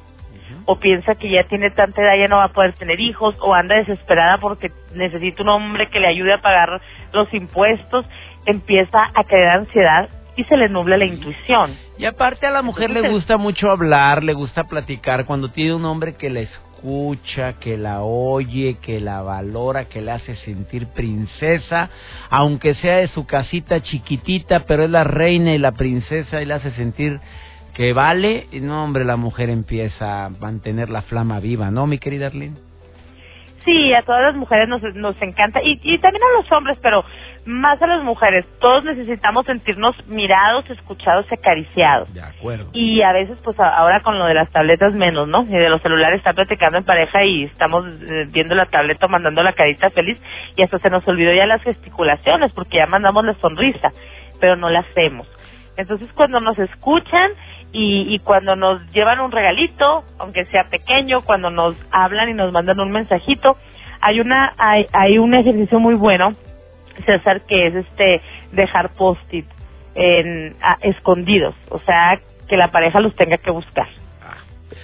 o 0.66 0.80
piensa 0.80 1.16
que 1.16 1.30
ya 1.30 1.44
tiene 1.44 1.72
tanta 1.72 2.02
edad 2.02 2.18
ya 2.18 2.28
no 2.28 2.38
va 2.38 2.46
a 2.46 2.54
poder 2.54 2.74
tener 2.74 3.00
hijos, 3.00 3.36
o 3.42 3.54
anda 3.54 3.76
desesperada 3.76 4.38
porque 4.38 4.72
necesita 4.94 5.44
un 5.44 5.50
hombre 5.50 5.90
que 5.90 6.00
le 6.00 6.08
ayude 6.08 6.34
a 6.34 6.42
pagar 6.42 6.82
los 7.12 7.34
impuestos, 7.34 8.06
empieza 8.46 9.12
a 9.14 9.24
creer 9.24 9.50
ansiedad 9.50 10.10
y 10.36 10.44
se 10.46 10.58
le 10.58 10.70
nubla 10.70 10.98
la 10.98 11.06
intuición. 11.06 11.78
Y 11.98 12.06
aparte 12.06 12.48
a 12.48 12.52
la 12.52 12.62
mujer 12.62 12.90
le 12.90 13.10
gusta 13.10 13.38
mucho 13.38 13.70
hablar, 13.70 14.24
le 14.24 14.34
gusta 14.34 14.64
platicar 14.64 15.26
cuando 15.26 15.50
tiene 15.50 15.76
un 15.76 15.86
hombre 15.86 16.16
que 16.16 16.30
la 16.30 16.42
escucha, 16.84 17.54
que 17.60 17.78
la 17.78 18.02
oye, 18.02 18.78
que 18.82 19.00
la 19.00 19.22
valora, 19.22 19.86
que 19.86 20.02
le 20.02 20.12
hace 20.12 20.36
sentir 20.38 20.88
princesa, 20.88 21.90
aunque 22.30 22.76
sea 22.76 22.98
de 22.98 23.08
su 23.08 23.26
casita 23.26 23.82
chiquitita, 23.82 24.66
pero 24.68 24.84
es 24.84 24.90
la 24.90 25.06
reina 25.06 25.56
y 25.56 25.60
la 25.60 25.72
princesa 25.72 26.42
y 26.42 26.46
le 26.46 26.56
hace 26.56 26.72
sentir 26.72 27.22
que 27.74 27.94
vale, 27.94 28.48
y 28.52 28.60
no 28.60 28.84
hombre, 28.84 29.06
la 29.06 29.16
mujer 29.16 29.50
empieza 29.50 30.26
a 30.26 30.30
mantener 30.30 30.90
la 30.90 31.04
flama 31.04 31.40
viva, 31.40 31.72
¿no, 31.72 31.88
mi 31.88 32.00
querida 32.00 32.28
Arlene? 32.28 32.58
Sí, 33.64 33.94
a 33.94 34.04
todas 34.04 34.22
las 34.22 34.36
mujeres 34.36 34.68
nos, 34.68 34.84
nos 34.94 35.16
encanta 35.22 35.62
y, 35.64 35.80
y 35.84 35.98
también 36.00 36.22
a 36.22 36.42
los 36.42 36.52
hombres, 36.52 36.78
pero 36.82 37.06
más 37.46 37.82
a 37.82 37.88
las 37.88 38.04
mujeres. 38.04 38.46
Todos 38.60 38.84
necesitamos 38.86 39.46
sentirnos 39.46 39.96
mirados, 40.08 40.70
escuchados 40.70 41.26
y 41.30 41.34
acariciados. 41.36 42.14
De 42.14 42.22
acuerdo. 42.22 42.70
Y 42.74 43.02
a 43.02 43.12
veces, 43.12 43.38
pues 43.44 43.60
ahora 43.60 44.02
con 44.02 44.18
lo 44.18 44.26
de 44.26 44.34
las 44.34 44.50
tabletas 44.52 44.94
menos, 44.94 45.28
¿no? 45.28 45.44
Y 45.44 45.52
de 45.52 45.70
los 45.70 45.82
celulares 45.82 46.20
está 46.20 46.34
platicando 46.34 46.78
en 46.78 46.86
pareja 46.86 47.24
y 47.24 47.44
estamos 47.44 47.86
eh, 47.86 48.28
viendo 48.30 48.56
la 48.56 48.68
tableta, 48.68 49.08
mandando 49.08 49.44
la 49.44 49.54
carita 49.54 49.90
feliz 49.90 50.18
y 50.56 50.64
hasta 50.64 50.80
se 50.80 50.90
nos 50.90 51.06
olvidó 51.08 51.34
ya 51.34 51.46
las 51.46 51.62
gesticulaciones 51.64 52.52
porque 52.54 52.78
ya 52.78 52.88
mandamos 52.88 53.26
la 53.26 53.34
sonrisa, 53.36 53.92
pero 54.40 54.56
no 54.56 54.70
la 54.70 54.80
hacemos. 54.80 55.28
Entonces 55.76 56.10
cuando 56.14 56.40
nos 56.40 56.58
escuchan 56.60 57.32
y, 57.72 58.14
y 58.14 58.20
cuando 58.20 58.56
nos 58.56 58.80
llevan 58.92 59.20
un 59.20 59.32
regalito, 59.32 60.04
aunque 60.20 60.46
sea 60.46 60.66
pequeño, 60.66 61.22
cuando 61.22 61.50
nos 61.50 61.76
hablan 61.92 62.30
y 62.30 62.34
nos 62.34 62.52
mandan 62.52 62.80
un 62.80 62.92
mensajito, 62.92 63.58
hay 64.00 64.20
una 64.20 64.54
hay, 64.58 64.86
hay 64.94 65.18
un 65.18 65.34
ejercicio 65.34 65.80
muy 65.80 65.96
bueno 65.96 66.36
César, 67.06 67.42
que 67.48 67.68
es 67.68 67.76
este 67.76 68.22
dejar 68.52 68.94
post-it 68.96 69.46
en, 69.96 70.56
a- 70.62 70.78
escondidos, 70.82 71.56
o 71.70 71.80
sea, 71.80 72.20
que 72.48 72.58
la 72.58 72.72
pareja 72.72 73.00
los 73.00 73.16
tenga 73.16 73.38
que 73.38 73.52
buscar. 73.52 73.88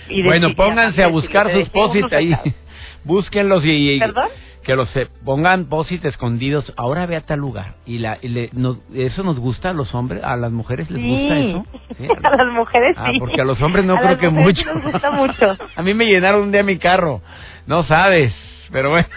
Y 0.10 0.24
Bueno, 0.24 0.54
pónganse 0.56 1.04
a 1.04 1.08
buscar 1.08 1.52
sus 1.52 1.70
posit 1.70 2.12
ahí. 2.14 2.36
Búsquenlos 3.04 3.64
y, 3.66 3.94
y- 3.96 4.00
¿Perdón? 4.00 4.28
que 4.64 4.76
los 4.76 4.90
se 4.90 5.08
pongan 5.26 5.66
posit 5.66 6.04
escondidos. 6.06 6.72
Ahora 6.78 7.06
ve 7.08 7.16
a 7.16 7.22
tal 7.22 7.40
lugar. 7.40 7.76
Y, 7.86 8.00
la, 8.00 8.18
y 8.22 8.28
le- 8.28 8.50
nos- 8.54 8.78
eso 8.94 9.24
nos 9.24 9.40
gusta 9.40 9.70
a 9.70 9.74
los 9.74 9.96
hombres, 9.96 10.24
a 10.24 10.36
las 10.36 10.52
mujeres 10.52 10.92
les 10.92 11.02
gusta 11.04 11.38
eso. 11.40 11.66
Sí, 11.98 12.08
a 12.24 12.36
las 12.36 12.48
mujeres 12.54 12.96
Ah, 12.98 13.10
sí. 13.12 13.20
porque 13.20 13.42
a 13.42 13.46
los 13.46 13.60
hombres 13.62 13.84
no 13.86 13.96
A 13.96 14.02
creo 14.02 14.18
que 14.20 14.30
mucho. 14.30 14.62
sí 14.62 14.66
nos 14.66 14.84
gusta 14.92 15.12
mucho. 15.12 15.58
a 15.76 15.82
mí 15.82 15.94
me 15.94 16.06
llenaron 16.06 16.44
un 16.44 16.52
día 16.52 16.62
mi 16.64 16.78
carro. 16.78 17.22
No 17.66 17.84
sabes, 17.86 18.34
pero 18.72 18.90
bueno. 18.90 19.08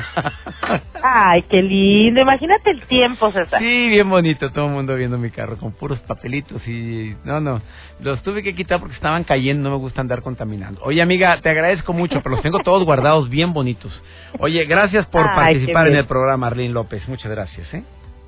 Ay, 1.02 1.42
qué 1.42 1.62
lindo. 1.62 2.20
Imagínate 2.20 2.70
el 2.70 2.82
tiempo, 2.82 3.30
César. 3.32 3.60
Sí, 3.60 3.88
bien 3.88 4.08
bonito, 4.08 4.50
todo 4.50 4.66
el 4.66 4.72
mundo 4.72 4.94
viendo 4.96 5.18
mi 5.18 5.30
carro 5.30 5.56
con 5.56 5.72
puros 5.72 5.98
papelitos 6.00 6.66
y 6.66 7.14
no, 7.24 7.40
no, 7.40 7.60
los 8.00 8.22
tuve 8.22 8.42
que 8.42 8.54
quitar 8.54 8.80
porque 8.80 8.94
estaban 8.94 9.24
cayendo, 9.24 9.68
no 9.68 9.76
me 9.76 9.80
gusta 9.80 10.00
andar 10.00 10.22
contaminando. 10.22 10.80
Oye, 10.84 11.02
amiga, 11.02 11.40
te 11.40 11.50
agradezco 11.50 11.92
mucho, 11.92 12.20
pero 12.22 12.36
los 12.36 12.42
tengo 12.42 12.60
todos 12.60 12.84
guardados 12.84 13.28
bien 13.28 13.52
bonitos. 13.52 14.02
Oye, 14.38 14.64
gracias 14.64 15.06
por 15.06 15.26
Ay, 15.28 15.36
participar 15.36 15.88
en 15.88 15.96
el 15.96 16.06
programa, 16.06 16.48
Arlene 16.48 16.72
López, 16.72 17.06
muchas 17.08 17.30
gracias, 17.30 17.72
¿eh? 17.74 17.82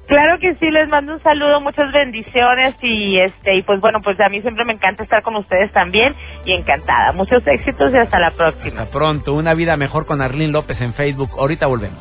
Claro 0.07 0.39
que 0.39 0.55
sí, 0.57 0.71
les 0.71 0.89
mando 0.89 1.15
un 1.15 1.23
saludo, 1.23 1.61
muchas 1.61 1.91
bendiciones 1.93 2.75
y 2.83 3.19
este 3.19 3.57
y 3.57 3.63
pues 3.63 3.81
bueno, 3.81 4.01
pues 4.03 4.21
a 4.21 4.29
mí 4.29 4.41
siempre 4.43 4.65
me 4.65 4.75
encanta 4.75 5.03
estar 5.03 5.23
con 5.23 5.35
ustedes 5.37 5.73
también 5.73 6.15
y 6.45 6.53
encantada. 6.53 7.13
Muchos 7.13 7.47
éxitos 7.47 7.93
y 7.93 7.97
hasta 7.97 8.19
la 8.19 8.31
próxima. 8.31 8.83
Hasta 8.83 8.93
pronto, 8.93 9.33
una 9.33 9.55
vida 9.55 9.77
mejor 9.77 10.05
con 10.05 10.21
Arlene 10.21 10.53
López 10.53 10.81
en 10.81 10.93
Facebook. 10.95 11.31
Ahorita 11.39 11.67
volvemos. 11.67 11.99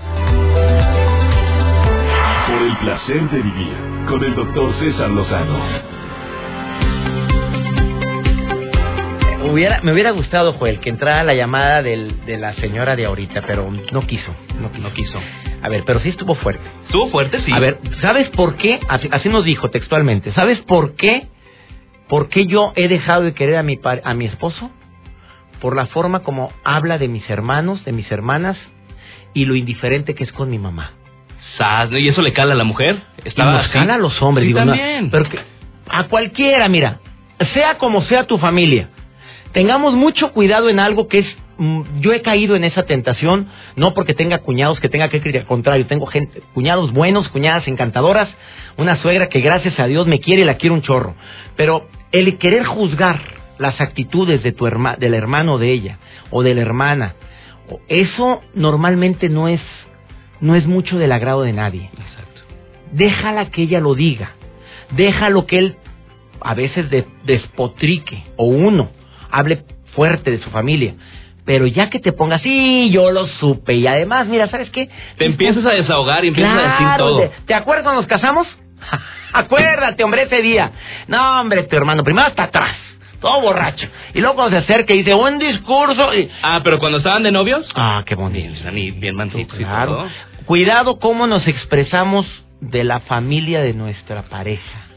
Por 2.47 2.61
el 2.61 2.77
placer 2.77 3.21
de 3.29 3.41
vivir 3.41 3.77
con 4.07 4.23
el 4.23 4.35
doctor 4.35 4.73
César 4.79 5.09
Lozano. 5.09 5.92
Hubiera, 9.53 9.81
me 9.81 9.93
hubiera 9.93 10.11
gustado, 10.11 10.53
Joel, 10.53 10.79
que 10.79 10.89
entrara 10.89 11.23
la 11.23 11.33
llamada 11.33 11.81
del- 11.83 12.25
de 12.25 12.37
la 12.37 12.53
señora 12.55 12.95
de 12.95 13.05
ahorita, 13.05 13.41
pero 13.45 13.69
no 13.69 14.01
quiso, 14.07 14.33
no 14.59 14.71
quiso. 14.71 14.81
No 14.83 14.93
quiso. 14.93 15.19
A 15.61 15.69
ver, 15.69 15.83
pero 15.85 15.99
sí 16.01 16.09
estuvo 16.09 16.35
fuerte. 16.35 16.63
Estuvo 16.85 17.09
fuerte, 17.09 17.41
sí. 17.43 17.51
A 17.51 17.59
ver, 17.59 17.79
¿sabes 18.01 18.29
por 18.29 18.55
qué? 18.55 18.79
Así, 18.89 19.07
así 19.11 19.29
nos 19.29 19.45
dijo 19.45 19.69
textualmente. 19.69 20.31
¿Sabes 20.33 20.59
por 20.61 20.95
qué? 20.95 21.27
¿Por 22.09 22.29
qué 22.29 22.45
yo 22.47 22.73
he 22.75 22.87
dejado 22.87 23.23
de 23.23 23.33
querer 23.33 23.55
a 23.57 23.63
mi, 23.63 23.77
par- 23.77 24.01
a 24.03 24.13
mi 24.13 24.25
esposo? 24.25 24.71
Por 25.61 25.75
la 25.75 25.85
forma 25.85 26.19
como 26.19 26.51
habla 26.65 26.97
de 26.97 27.07
mis 27.07 27.29
hermanos, 27.29 27.85
de 27.85 27.91
mis 27.93 28.11
hermanas 28.11 28.57
y 29.33 29.45
lo 29.45 29.55
indiferente 29.55 30.13
que 30.15 30.23
es 30.25 30.31
con 30.33 30.49
mi 30.49 30.59
mamá. 30.59 30.91
¿no? 31.89 31.97
¿Y 31.97 32.07
eso 32.09 32.21
le 32.21 32.33
cala 32.33 32.53
a 32.53 32.57
la 32.57 32.63
mujer? 32.65 32.97
y 33.23 33.29
nos 33.39 33.61
así. 33.61 33.69
cala 33.71 33.95
a 33.95 33.97
los 33.97 34.21
hombres. 34.21 34.43
Sí, 34.43 34.47
digo, 34.47 34.59
no, 34.65 34.71
también. 34.73 35.09
pero 35.11 35.29
que, 35.29 35.39
a 35.89 36.03
cualquiera, 36.05 36.67
mira, 36.67 36.99
sea 37.53 37.77
como 37.77 38.01
sea 38.03 38.25
tu 38.27 38.37
familia, 38.37 38.89
tengamos 39.53 39.93
mucho 39.93 40.31
cuidado 40.33 40.69
en 40.69 40.79
algo 40.79 41.07
que 41.07 41.19
es, 41.19 41.25
mm, 41.57 41.81
yo 42.01 42.11
he 42.13 42.21
caído 42.21 42.55
en 42.55 42.63
esa 42.63 42.83
tentación, 42.83 43.47
no 43.75 43.93
porque 43.93 44.13
tenga 44.13 44.39
cuñados 44.39 44.79
que 44.79 44.89
tenga 44.89 45.09
que 45.09 45.21
criticar, 45.21 45.41
al 45.43 45.47
contrario, 45.47 45.85
tengo 45.85 46.05
gente, 46.07 46.41
cuñados 46.53 46.91
buenos, 46.91 47.29
cuñadas 47.29 47.67
encantadoras, 47.67 48.29
una 48.77 49.01
suegra 49.01 49.29
que 49.29 49.39
gracias 49.41 49.79
a 49.79 49.87
Dios 49.87 50.07
me 50.07 50.19
quiere 50.19 50.41
y 50.41 50.45
la 50.45 50.57
quiero 50.57 50.73
un 50.75 50.81
chorro, 50.81 51.15
pero 51.55 51.87
el 52.11 52.37
querer 52.37 52.65
juzgar 52.65 53.21
las 53.59 53.79
actitudes 53.79 54.41
de 54.43 54.51
tu 54.51 54.65
herma, 54.67 54.95
del 54.97 55.13
hermano 55.13 55.57
de 55.57 55.71
ella 55.71 55.97
o 56.31 56.41
de 56.43 56.55
la 56.55 56.61
hermana, 56.61 57.13
eso 57.87 58.41
normalmente 58.55 59.29
no 59.29 59.47
es, 59.47 59.61
no 60.41 60.55
es 60.55 60.65
mucho 60.65 60.97
del 60.97 61.11
agrado 61.11 61.43
de 61.43 61.53
nadie 61.53 61.89
Exacto. 61.93 62.41
déjala 62.91 63.49
que 63.51 63.61
ella 63.63 63.79
lo 63.79 63.95
diga. 63.95 64.31
Déjalo 64.91 65.45
que 65.47 65.57
él 65.57 65.75
a 66.41 66.53
veces 66.55 66.89
de- 66.89 67.05
despotrique 67.23 68.23
o 68.35 68.45
uno 68.45 68.89
hable 69.33 69.63
fuerte 69.95 70.31
de 70.31 70.39
su 70.39 70.49
familia. 70.49 70.93
Pero 71.45 71.67
ya 71.67 71.89
que 71.89 71.99
te 71.99 72.13
pongas, 72.13 72.41
sí, 72.41 72.89
yo 72.91 73.11
lo 73.11 73.27
supe. 73.27 73.73
Y 73.73 73.85
además, 73.85 74.27
mira, 74.27 74.47
¿sabes 74.47 74.69
qué? 74.69 74.87
Te 75.17 75.25
empiezas 75.25 75.65
a 75.65 75.71
desahogar 75.71 76.23
y 76.23 76.29
empiezas 76.29 76.57
a 76.57 76.71
decir 76.71 76.87
todo. 76.97 77.19
¿te, 77.19 77.31
te 77.47 77.53
acuerdas 77.53 77.83
cuando 77.83 78.01
nos 78.01 78.07
casamos? 78.09 78.47
Acuérdate, 79.33 80.03
hombre, 80.03 80.23
ese 80.23 80.41
día. 80.41 80.71
No, 81.07 81.41
hombre, 81.41 81.63
tu 81.63 81.75
hermano, 81.75 82.03
primero 82.03 82.27
hasta 82.27 82.43
atrás, 82.43 82.77
todo 83.19 83.41
borracho. 83.41 83.87
Y 84.13 84.19
luego 84.21 84.35
cuando 84.35 84.57
se 84.57 84.63
acerca 84.63 84.93
y 84.93 84.99
dice, 84.99 85.13
buen 85.13 85.37
discurso. 85.39 86.13
Y... 86.15 86.29
Ah, 86.41 86.61
pero 86.63 86.79
cuando 86.79 86.99
estaban 86.99 87.23
de 87.23 87.31
novios, 87.31 87.67
Ah, 87.75 88.03
qué 88.05 88.15
bonito. 88.15 88.53
bien, 88.71 88.99
bien 88.99 89.31
y 89.35 89.45
Claro. 89.45 90.07
Cuidado 90.45 90.99
cómo 90.99 91.27
nos 91.27 91.45
expresamos 91.47 92.25
de 92.61 92.83
la 92.83 92.99
familia 93.01 93.61
de 93.61 93.73
nuestra 93.73 94.23
pareja. 94.23 94.87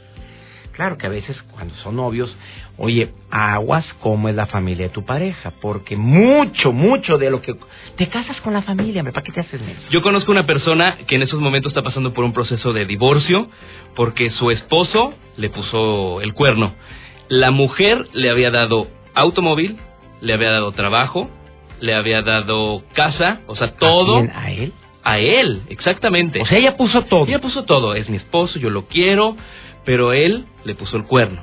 Claro 0.76 0.98
que 0.98 1.06
a 1.06 1.08
veces 1.08 1.34
cuando 1.52 1.74
son 1.76 1.96
novios, 1.96 2.36
oye, 2.76 3.08
aguas 3.30 3.86
cómo 4.02 4.28
es 4.28 4.34
la 4.34 4.44
familia 4.44 4.88
de 4.88 4.92
tu 4.92 5.06
pareja, 5.06 5.54
porque 5.62 5.96
mucho, 5.96 6.70
mucho 6.70 7.16
de 7.16 7.30
lo 7.30 7.40
que 7.40 7.56
te 7.96 8.08
casas 8.08 8.38
con 8.42 8.52
la 8.52 8.60
familia, 8.60 9.02
¿para 9.02 9.22
qué 9.22 9.32
te 9.32 9.40
haces 9.40 9.58
eso? 9.62 9.90
Yo 9.90 10.02
conozco 10.02 10.30
una 10.30 10.44
persona 10.44 10.98
que 11.06 11.14
en 11.16 11.22
estos 11.22 11.40
momentos 11.40 11.70
está 11.70 11.82
pasando 11.82 12.12
por 12.12 12.24
un 12.24 12.34
proceso 12.34 12.74
de 12.74 12.84
divorcio 12.84 13.48
porque 13.94 14.28
su 14.32 14.50
esposo 14.50 15.14
le 15.38 15.48
puso 15.48 16.20
el 16.20 16.34
cuerno. 16.34 16.74
La 17.30 17.50
mujer 17.50 18.06
le 18.12 18.28
había 18.28 18.50
dado 18.50 18.88
automóvil, 19.14 19.78
le 20.20 20.34
había 20.34 20.50
dado 20.50 20.72
trabajo, 20.72 21.30
le 21.80 21.94
había 21.94 22.20
dado 22.20 22.82
casa, 22.92 23.40
o 23.46 23.56
sea, 23.56 23.72
todo 23.76 24.18
¿A 24.18 24.20
quién? 24.20 24.32
¿A 24.36 24.50
él? 24.50 24.72
a 25.06 25.20
él, 25.20 25.62
exactamente. 25.68 26.42
O 26.42 26.46
sea, 26.46 26.58
ella 26.58 26.76
puso 26.76 27.02
todo. 27.02 27.26
Ella 27.26 27.38
puso 27.38 27.64
todo, 27.64 27.94
es 27.94 28.10
mi 28.10 28.16
esposo, 28.16 28.58
yo 28.58 28.70
lo 28.70 28.86
quiero, 28.88 29.36
pero 29.86 30.12
él 30.12 30.44
le 30.64 30.74
puso 30.74 30.98
el 30.98 31.04
cuerno. 31.04 31.42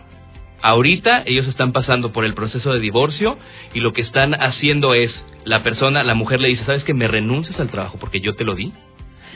Ahorita 0.62 1.24
ellos 1.26 1.48
están 1.48 1.72
pasando 1.72 2.14
por 2.14 2.24
el 2.26 2.36
proceso 2.36 2.72
de 2.72 2.80
divorcio 2.80 3.38
y 3.74 3.80
lo 3.80 3.92
que 3.94 4.02
están 4.02 4.36
haciendo 4.36 4.94
es, 4.94 5.12
la 5.46 5.64
persona, 5.64 6.04
la 6.04 6.14
mujer 6.14 6.40
le 6.40 6.50
dice, 6.50 6.64
¿sabes 6.64 6.84
que 6.84 6.94
me 6.94 7.08
renuncies 7.08 7.60
al 7.60 7.70
trabajo 7.70 7.98
porque 8.00 8.22
yo 8.22 8.36
te 8.36 8.44
lo 8.44 8.54
di? 8.54 8.72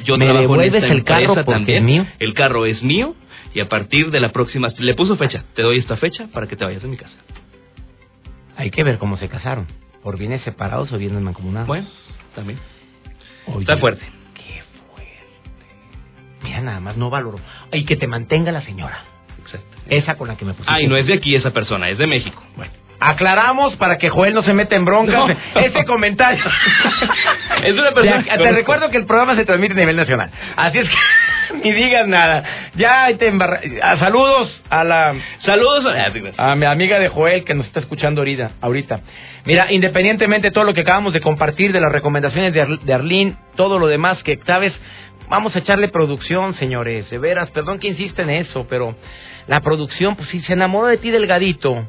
Yo 0.06 0.18
¿Me 0.18 0.26
trabajo 0.26 0.62
en 0.62 0.74
esta 0.76 0.88
el 0.88 1.04
carro 1.04 1.34
empresa 1.34 1.44
también. 1.44 1.78
es 1.80 1.84
mío? 1.84 2.06
El 2.20 2.34
carro 2.34 2.66
es 2.66 2.84
mío 2.84 3.16
y 3.54 3.60
a 3.60 3.68
partir 3.68 4.12
de 4.12 4.20
la 4.20 4.32
próxima, 4.32 4.70
le 4.78 4.94
puso 4.94 5.18
fecha, 5.18 5.44
te 5.56 5.64
doy 5.64 5.80
esta 5.80 5.98
fecha 5.98 6.28
para 6.32 6.48
que 6.48 6.56
te 6.56 6.64
vayas 6.64 6.84
de 6.84 6.88
mi 6.88 6.98
casa. 6.98 7.16
Hay 8.56 8.72
que 8.72 8.84
ver 8.84 8.98
cómo 8.98 9.18
se 9.18 9.28
casaron. 9.28 9.68
Por 10.04 10.18
bienes 10.18 10.42
separados 10.44 10.92
o 10.94 10.98
bienes 10.98 11.22
mancomunados. 11.22 11.68
Bueno, 11.68 11.88
también. 12.36 12.60
Oye, 13.48 13.62
Está 13.62 13.78
fuerte. 13.78 14.06
Mira, 16.48 16.62
nada 16.62 16.80
más 16.80 16.98
no 16.98 17.10
valoro. 17.10 17.40
Y 17.72 17.86
que 17.86 17.96
te 17.96 18.08
mantenga 18.08 18.52
la 18.52 18.62
señora. 18.62 19.00
Exacto. 19.40 19.78
Esa 19.90 20.16
con 20.16 20.28
la 20.28 20.38
que 20.38 20.46
me 20.46 20.54
pusiste. 20.54 20.74
Ah, 20.74 20.82
y 20.82 20.88
no 20.88 20.98
es 20.98 21.08
de 21.08 21.14
aquí 21.14 21.36
esa 21.36 21.52
persona, 21.52 21.90
es 21.90 21.98
de 21.98 22.08
México. 22.08 22.42
Bueno. 22.56 22.72
Aclaramos 23.00 23.76
para 23.76 24.00
que 24.00 24.10
Joel 24.10 24.34
no 24.34 24.42
se 24.42 24.54
meta 24.54 24.76
en 24.76 24.84
broncas. 24.84 25.38
Ese 25.56 25.86
comentario. 25.86 26.44
es 27.64 27.78
una 27.78 27.92
persona. 27.92 28.24
te 28.24 28.52
recuerdo 28.52 28.90
que 28.90 28.98
el 28.98 29.06
programa 29.06 29.36
se 29.36 29.46
transmite 29.46 29.74
a 29.74 29.78
nivel 29.78 29.96
nacional. 29.96 30.32
Así 30.56 30.80
es 30.80 30.90
que 30.90 30.96
ni 31.64 31.72
digas 31.74 32.08
nada. 32.08 32.44
Ya 32.76 33.08
te 33.18 33.28
embarra... 33.28 33.62
Saludos 34.00 34.64
a 34.70 34.84
la. 34.84 35.14
Saludos 35.46 35.86
a... 36.38 36.56
mi 36.56 36.66
amiga 36.66 36.98
de 36.98 37.10
Joel 37.10 37.44
que 37.44 37.54
nos 37.54 37.68
está 37.68 37.82
escuchando 37.82 38.22
ahorita. 38.22 38.54
ahorita. 38.62 39.02
Mira, 39.46 39.72
independientemente 39.72 40.48
de 40.48 40.52
todo 40.52 40.64
lo 40.64 40.74
que 40.74 40.82
acabamos 40.82 41.14
de 41.14 41.22
compartir, 41.22 41.72
de 41.72 41.80
las 41.80 41.92
recomendaciones 41.92 42.52
de, 42.52 42.80
de 42.84 42.94
Arlene, 42.94 43.36
todo 43.56 43.78
lo 43.78 43.88
demás 43.88 44.22
que, 44.24 44.40
sabes, 44.46 44.74
vamos 45.30 45.56
a 45.56 45.60
echarle 45.60 45.88
producción, 45.88 46.54
señores. 46.56 47.10
De 47.10 47.18
veras, 47.18 47.50
perdón 47.52 47.80
que 47.80 47.88
insiste 47.88 48.22
en 48.22 48.30
eso, 48.30 48.66
pero 48.70 48.96
la 49.48 49.62
producción, 49.62 50.16
pues 50.16 50.30
si 50.30 50.42
se 50.42 50.54
enamoró 50.54 50.88
de 50.88 50.98
ti 50.98 51.12
delgadito 51.12 51.86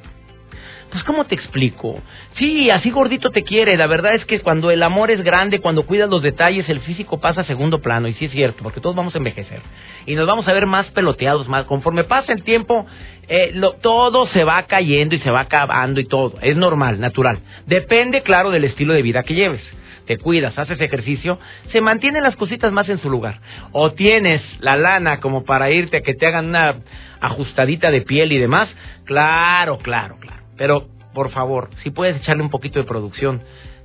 pues 0.90 1.04
¿cómo 1.04 1.24
te 1.26 1.34
explico? 1.34 2.00
Sí, 2.38 2.70
así 2.70 2.90
gordito 2.90 3.30
te 3.30 3.42
quiere. 3.42 3.76
La 3.76 3.86
verdad 3.86 4.14
es 4.14 4.24
que 4.24 4.40
cuando 4.40 4.70
el 4.70 4.82
amor 4.82 5.10
es 5.10 5.22
grande, 5.22 5.60
cuando 5.60 5.84
cuidas 5.84 6.08
los 6.08 6.22
detalles, 6.22 6.68
el 6.68 6.80
físico 6.80 7.20
pasa 7.20 7.42
a 7.42 7.44
segundo 7.44 7.80
plano. 7.80 8.08
Y 8.08 8.14
sí 8.14 8.24
es 8.24 8.32
cierto, 8.32 8.62
porque 8.62 8.80
todos 8.80 8.96
vamos 8.96 9.14
a 9.14 9.18
envejecer. 9.18 9.60
Y 10.06 10.14
nos 10.14 10.26
vamos 10.26 10.48
a 10.48 10.52
ver 10.52 10.66
más 10.66 10.86
peloteados, 10.86 11.46
más. 11.48 11.66
Conforme 11.66 12.04
pasa 12.04 12.32
el 12.32 12.42
tiempo, 12.42 12.86
eh, 13.28 13.54
todo 13.82 14.26
se 14.28 14.44
va 14.44 14.62
cayendo 14.62 15.14
y 15.14 15.18
se 15.18 15.30
va 15.30 15.40
acabando 15.40 16.00
y 16.00 16.06
todo. 16.06 16.34
Es 16.40 16.56
normal, 16.56 17.00
natural. 17.00 17.40
Depende, 17.66 18.22
claro, 18.22 18.50
del 18.50 18.64
estilo 18.64 18.94
de 18.94 19.02
vida 19.02 19.24
que 19.24 19.34
lleves 19.34 19.62
te 20.08 20.16
cuidas, 20.16 20.58
haces 20.58 20.80
ejercicio, 20.80 21.38
se 21.70 21.82
mantienen 21.82 22.22
las 22.22 22.34
cositas 22.34 22.72
más 22.72 22.88
en 22.88 22.98
su 22.98 23.10
lugar. 23.10 23.40
O 23.72 23.92
tienes 23.92 24.42
la 24.58 24.74
lana 24.74 25.20
como 25.20 25.44
para 25.44 25.70
irte 25.70 25.98
a 25.98 26.00
que 26.00 26.14
te 26.14 26.26
hagan 26.26 26.46
una 26.46 26.76
ajustadita 27.20 27.90
de 27.90 28.00
piel 28.00 28.32
y 28.32 28.38
demás, 28.38 28.74
claro, 29.04 29.76
claro, 29.78 30.16
claro. 30.18 30.42
Pero, 30.56 30.88
por 31.12 31.30
favor, 31.30 31.68
si 31.82 31.90
puedes 31.90 32.16
echarle 32.16 32.42
un 32.42 32.48
poquito 32.48 32.78
de 32.78 32.86
producción, 32.86 33.42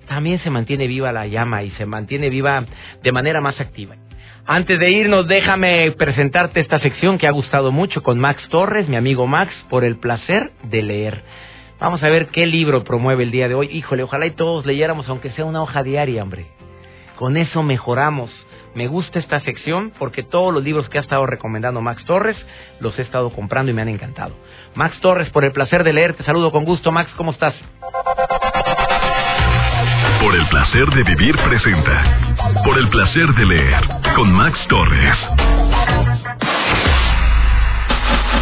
también 0.08 0.40
se 0.40 0.50
mantiene 0.50 0.88
viva 0.88 1.12
la 1.12 1.28
llama 1.28 1.62
y 1.64 1.72
se 1.72 1.86
mantiene 1.86 2.30
viva 2.30 2.64
de 3.04 3.12
manera 3.12 3.42
más 3.42 3.60
activa. 3.60 3.96
Antes 4.46 4.80
de 4.80 4.92
irnos, 4.92 5.28
déjame 5.28 5.92
presentarte 5.92 6.62
esta 6.62 6.80
sección 6.80 7.18
que 7.18 7.28
ha 7.28 7.32
gustado 7.32 7.74
mucho 7.74 8.02
con 8.02 8.18
Max 8.18 8.48
Torres, 8.50 8.88
mi 8.88 8.96
amigo 8.96 9.28
Max, 9.28 9.54
por 9.70 9.84
el 9.84 9.98
placer 9.98 10.52
de 10.64 10.82
leer. 10.84 11.22
Vamos 11.84 12.02
a 12.02 12.10
ver 12.10 12.28
qué 12.28 12.46
libro 12.46 12.86
promueve 12.86 13.24
el 13.24 13.32
día 13.32 13.50
de 13.50 13.56
hoy. 13.56 13.68
Híjole, 13.70 14.04
ojalá 14.04 14.26
y 14.26 14.32
todos 14.32 14.66
leyéramos, 14.66 15.10
aunque 15.10 15.32
sea 15.32 15.44
una 15.44 15.62
hoja 15.62 15.84
diaria, 15.84 16.24
hombre. 16.24 16.46
Con 17.18 17.36
eso 17.36 17.62
mejoramos. 17.62 18.32
Me 18.74 18.88
gusta 18.88 19.20
esta 19.20 19.42
sección 19.42 19.92
porque 20.00 20.24
todos 20.24 20.54
los 20.54 20.64
libros 20.64 20.88
que 20.88 20.98
ha 20.98 21.02
estado 21.02 21.26
recomendando 21.26 21.82
Max 21.82 22.06
Torres 22.06 22.38
los 22.80 22.98
he 22.98 23.02
estado 23.02 23.32
comprando 23.32 23.70
y 23.70 23.76
me 23.76 23.82
han 23.82 23.90
encantado. 23.90 24.34
Max 24.76 24.98
Torres, 25.02 25.30
por 25.32 25.44
el 25.44 25.52
placer 25.52 25.84
de 25.84 25.92
leer, 25.92 26.14
te 26.14 26.24
saludo 26.24 26.54
con 26.54 26.64
gusto. 26.64 26.90
Max, 26.94 27.12
¿cómo 27.18 27.32
estás? 27.32 27.54
Por 30.22 30.36
el 30.36 30.48
placer 30.48 30.86
de 30.86 31.04
vivir 31.04 31.36
presenta. 31.36 32.64
Por 32.64 32.78
el 32.78 32.88
placer 32.88 33.28
de 33.28 33.46
leer 33.46 33.84
con 34.16 34.32
Max 34.32 34.58
Torres. 34.70 35.53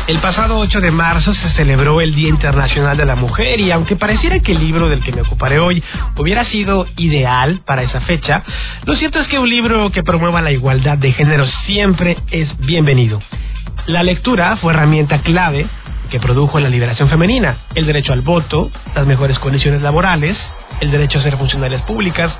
El 0.07 0.19
pasado 0.19 0.57
8 0.57 0.81
de 0.81 0.91
marzo 0.91 1.33
se 1.33 1.49
celebró 1.51 2.01
el 2.01 2.15
Día 2.15 2.29
Internacional 2.29 2.97
de 2.97 3.05
la 3.05 3.15
Mujer 3.15 3.59
y 3.59 3.71
aunque 3.71 3.95
pareciera 3.95 4.39
que 4.39 4.51
el 4.51 4.59
libro 4.59 4.89
del 4.89 5.03
que 5.03 5.11
me 5.11 5.21
ocuparé 5.21 5.59
hoy 5.59 5.83
hubiera 6.17 6.43
sido 6.45 6.87
ideal 6.97 7.61
para 7.65 7.83
esa 7.83 8.01
fecha, 8.01 8.43
lo 8.85 8.95
cierto 8.95 9.19
es 9.19 9.27
que 9.27 9.37
un 9.37 9.49
libro 9.49 9.91
que 9.91 10.03
promueva 10.03 10.41
la 10.41 10.51
igualdad 10.51 10.97
de 10.97 11.13
género 11.13 11.45
siempre 11.65 12.17
es 12.31 12.49
bienvenido. 12.59 13.21
La 13.85 14.03
lectura 14.03 14.57
fue 14.57 14.73
herramienta 14.73 15.19
clave 15.21 15.67
que 16.09 16.19
produjo 16.19 16.59
la 16.59 16.69
liberación 16.69 17.07
femenina, 17.07 17.57
el 17.75 17.85
derecho 17.85 18.11
al 18.11 18.21
voto, 18.21 18.71
las 18.95 19.05
mejores 19.05 19.39
condiciones 19.39 19.81
laborales, 19.81 20.37
el 20.81 20.91
derecho 20.91 21.19
a 21.19 21.21
ser 21.21 21.37
funcionarias 21.37 21.83
públicas. 21.83 22.35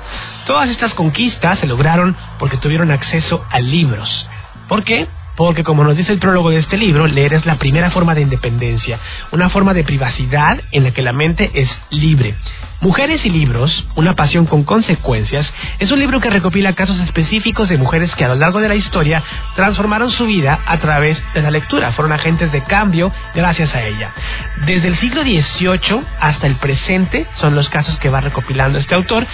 Todas 0.46 0.68
estas 0.68 0.92
conquistas 0.94 1.60
se 1.60 1.66
lograron 1.66 2.16
porque 2.38 2.58
tuvieron 2.58 2.90
acceso 2.90 3.44
a 3.50 3.60
libros. 3.60 4.28
¿Por 4.68 4.82
qué? 4.82 5.06
Porque 5.36 5.64
como 5.64 5.82
nos 5.84 5.96
dice 5.96 6.12
el 6.12 6.18
prólogo 6.18 6.50
de 6.50 6.58
este 6.58 6.76
libro, 6.76 7.06
leer 7.06 7.34
es 7.34 7.46
la 7.46 7.56
primera 7.56 7.90
forma 7.90 8.14
de 8.14 8.20
independencia, 8.20 8.98
una 9.30 9.48
forma 9.48 9.72
de 9.72 9.84
privacidad 9.84 10.60
en 10.72 10.84
la 10.84 10.90
que 10.90 11.02
la 11.02 11.12
mente 11.12 11.50
es 11.54 11.70
libre. 11.90 12.34
Mujeres 12.80 13.24
y 13.24 13.30
libros, 13.30 13.86
una 13.94 14.14
pasión 14.14 14.44
con 14.46 14.64
consecuencias, 14.64 15.48
es 15.78 15.90
un 15.92 16.00
libro 16.00 16.20
que 16.20 16.30
recopila 16.30 16.74
casos 16.74 16.98
específicos 17.00 17.68
de 17.68 17.78
mujeres 17.78 18.12
que 18.16 18.24
a 18.24 18.28
lo 18.28 18.34
largo 18.34 18.60
de 18.60 18.68
la 18.68 18.74
historia 18.74 19.22
transformaron 19.54 20.10
su 20.10 20.26
vida 20.26 20.58
a 20.66 20.78
través 20.78 21.22
de 21.32 21.42
la 21.42 21.50
lectura, 21.52 21.92
fueron 21.92 22.12
agentes 22.12 22.50
de 22.50 22.62
cambio 22.64 23.12
gracias 23.34 23.72
a 23.74 23.82
ella. 23.84 24.10
Desde 24.66 24.88
el 24.88 24.96
siglo 24.98 25.22
XVIII 25.22 26.02
hasta 26.20 26.46
el 26.46 26.56
presente 26.56 27.26
son 27.40 27.54
los 27.54 27.70
casos 27.70 27.96
que 27.98 28.10
va 28.10 28.20
recopilando 28.20 28.80
este 28.80 28.96
autor 28.96 29.26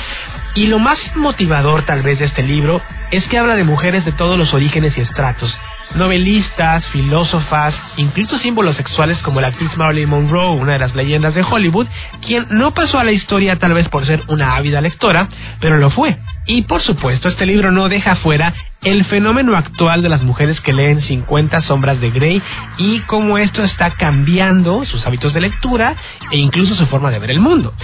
y 0.55 0.67
lo 0.67 0.79
más 0.79 0.99
motivador 1.17 1.83
tal 1.83 2.03
vez 2.03 2.19
de 2.19 2.27
este 2.27 2.43
libro 2.43 2.83
es 3.11 3.27
que 3.29 3.39
habla 3.39 3.57
de 3.57 3.65
mujeres 3.65 4.05
de 4.05 4.13
todos 4.13 4.37
los 4.37 4.53
orígenes 4.53 4.97
y 4.99 5.01
estratos, 5.01 5.57
novelistas, 5.95 6.85
filósofas, 6.87 7.75
incluso 7.97 8.39
símbolos 8.39 8.77
sexuales 8.77 9.19
como 9.19 9.41
la 9.41 9.49
actriz 9.49 9.71
Marilyn 9.77 10.09
Monroe, 10.09 10.57
una 10.57 10.75
de 10.75 10.79
las 10.79 10.95
leyendas 10.95 11.35
de 11.35 11.43
Hollywood, 11.43 11.87
quien 12.27 12.47
no 12.51 12.73
pasó 12.75 12.99
a 12.99 13.05
la 13.05 13.13
historia 13.13 13.59
tal 13.59 13.75
vez 13.75 13.89
por 13.89 14.07
ser 14.07 14.23
una 14.29 14.57
ávida 14.57 14.81
lectora, 14.81 15.29
pero 15.61 15.79
lo 15.79 15.91
fue. 15.91 16.19
Y 16.47 16.63
por 16.63 16.83
supuesto, 16.83 17.29
este 17.29 17.47
libro 17.47 17.73
no 17.73 17.89
deja 17.89 18.17
fuera 18.17 18.55
el 18.83 19.05
fenómeno 19.07 19.57
actual 19.57 20.03
de 20.03 20.09
las 20.09 20.23
mujeres 20.23 20.61
que 20.61 20.73
leen 20.73 21.03
50 21.03 21.63
sombras 21.63 22.01
de 22.01 22.11
Grey 22.11 22.43
y 22.79 23.01
cómo 23.01 23.37
esto 23.39 23.65
está 23.65 23.91
cambiando 23.97 24.85
sus 24.85 25.05
hábitos 25.05 25.35
de 25.35 25.41
lectura 25.41 25.97
e 26.31 26.39
incluso 26.39 26.75
su 26.75 26.87
forma 26.87 27.11
de 27.11 27.19
ver 27.19 27.33
el 27.33 27.41
mundo. 27.41 27.75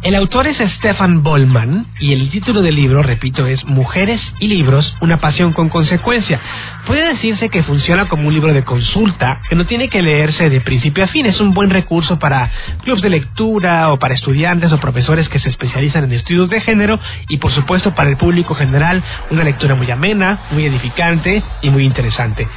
El 0.00 0.14
autor 0.14 0.46
es 0.46 0.58
Stefan 0.58 1.24
Bollman 1.24 1.86
y 1.98 2.12
el 2.12 2.30
título 2.30 2.62
del 2.62 2.76
libro, 2.76 3.02
repito, 3.02 3.46
es 3.46 3.64
Mujeres 3.64 4.20
y 4.38 4.46
libros, 4.46 4.94
una 5.00 5.18
pasión 5.18 5.52
con 5.52 5.68
consecuencia. 5.68 6.40
Puede 6.86 7.08
que 7.46 7.62
funciona 7.62 8.08
como 8.08 8.26
un 8.26 8.34
libro 8.34 8.52
de 8.52 8.64
consulta 8.64 9.40
que 9.48 9.54
no 9.54 9.64
tiene 9.66 9.88
que 9.88 10.02
leerse 10.02 10.50
de 10.50 10.60
principio 10.60 11.04
a 11.04 11.06
fin. 11.06 11.26
Es 11.26 11.40
un 11.40 11.54
buen 11.54 11.70
recurso 11.70 12.18
para 12.18 12.50
clubes 12.82 13.02
de 13.02 13.10
lectura 13.10 13.92
o 13.92 13.98
para 13.98 14.14
estudiantes 14.14 14.72
o 14.72 14.80
profesores 14.80 15.28
que 15.28 15.38
se 15.38 15.48
especializan 15.48 16.04
en 16.04 16.12
estudios 16.12 16.50
de 16.50 16.60
género 16.60 16.98
y 17.28 17.36
por 17.36 17.52
supuesto 17.52 17.94
para 17.94 18.10
el 18.10 18.16
público 18.16 18.56
general 18.56 19.04
una 19.30 19.44
lectura 19.44 19.76
muy 19.76 19.88
amena, 19.90 20.40
muy 20.50 20.66
edificante 20.66 21.42
y 21.62 21.70
muy 21.70 21.84
interesante. 21.84 22.48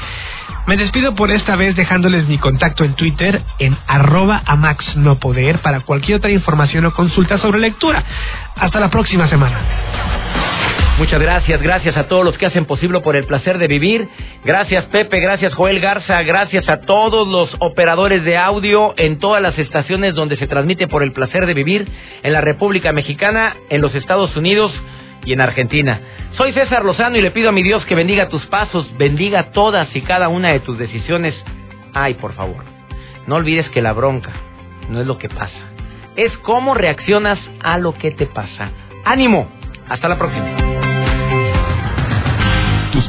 Me 0.68 0.78
despido 0.78 1.16
por 1.16 1.32
esta 1.32 1.56
vez 1.56 1.76
dejándoles 1.76 2.28
mi 2.28 2.38
contacto 2.38 2.84
en 2.84 2.94
Twitter 2.94 3.42
en 3.60 3.78
arroba 3.88 4.42
amaxnopoder 4.46 5.60
para 5.60 5.82
cualquier 5.82 6.18
otra 6.18 6.32
información 6.32 6.86
o 6.86 6.94
consulta 6.94 7.38
sobre 7.38 7.60
lectura. 7.60 8.04
Hasta 8.56 8.80
la 8.80 8.90
próxima 8.90 9.28
semana. 9.28 10.41
Muchas 10.98 11.20
gracias, 11.20 11.62
gracias 11.62 11.98
a 11.98 12.08
todos 12.08 12.24
los 12.24 12.38
que 12.38 12.46
hacen 12.46 12.66
posible 12.66 13.00
por 13.00 13.16
el 13.16 13.26
placer 13.26 13.58
de 13.58 13.68
vivir. 13.68 14.08
Gracias 14.44 14.86
Pepe, 14.86 15.20
gracias 15.20 15.54
Joel 15.56 15.80
Garza, 15.80 16.22
gracias 16.22 16.70
a 16.70 16.82
todos 16.82 17.28
los 17.28 17.50
operadores 17.60 18.24
de 18.24 18.38
audio 18.38 18.94
en 18.98 19.18
todas 19.18 19.42
las 19.42 19.58
estaciones 19.58 20.14
donde 20.14 20.38
se 20.38 20.48
transmite 20.48 20.88
por 20.88 21.02
el 21.02 21.12
placer 21.12 21.48
de 21.48 21.54
vivir 21.54 21.88
en 22.22 22.34
la 22.34 22.42
República 22.42 22.92
Mexicana, 22.92 23.56
en 23.70 23.82
los 23.82 23.96
Estados 23.96 24.36
Unidos 24.36 24.72
y 25.26 25.34
en 25.34 25.42
Argentina. 25.42 26.02
Soy 26.38 26.54
César 26.54 26.86
Lozano 26.86 27.18
y 27.18 27.22
le 27.22 27.32
pido 27.32 27.50
a 27.50 27.54
mi 27.54 27.64
Dios 27.64 27.84
que 27.86 27.96
bendiga 27.96 28.30
tus 28.30 28.46
pasos, 28.48 28.86
bendiga 28.98 29.52
todas 29.52 29.96
y 29.96 30.02
cada 30.02 30.28
una 30.28 30.50
de 30.50 30.60
tus 30.60 30.78
decisiones. 30.78 31.36
Ay, 31.94 32.14
por 32.16 32.34
favor, 32.34 32.64
no 33.28 33.36
olvides 33.38 33.68
que 33.70 33.82
la 33.82 33.94
bronca 33.94 34.32
no 34.90 35.02
es 35.02 35.08
lo 35.08 35.18
que 35.18 35.30
pasa, 35.30 35.72
es 36.16 36.32
cómo 36.40 36.76
reaccionas 36.76 37.40
a 37.62 37.78
lo 37.80 37.94
que 37.94 38.12
te 38.12 38.28
pasa. 38.28 38.70
Ánimo, 39.04 39.50
hasta 39.90 40.08
la 40.08 40.18
próxima. 40.18 40.71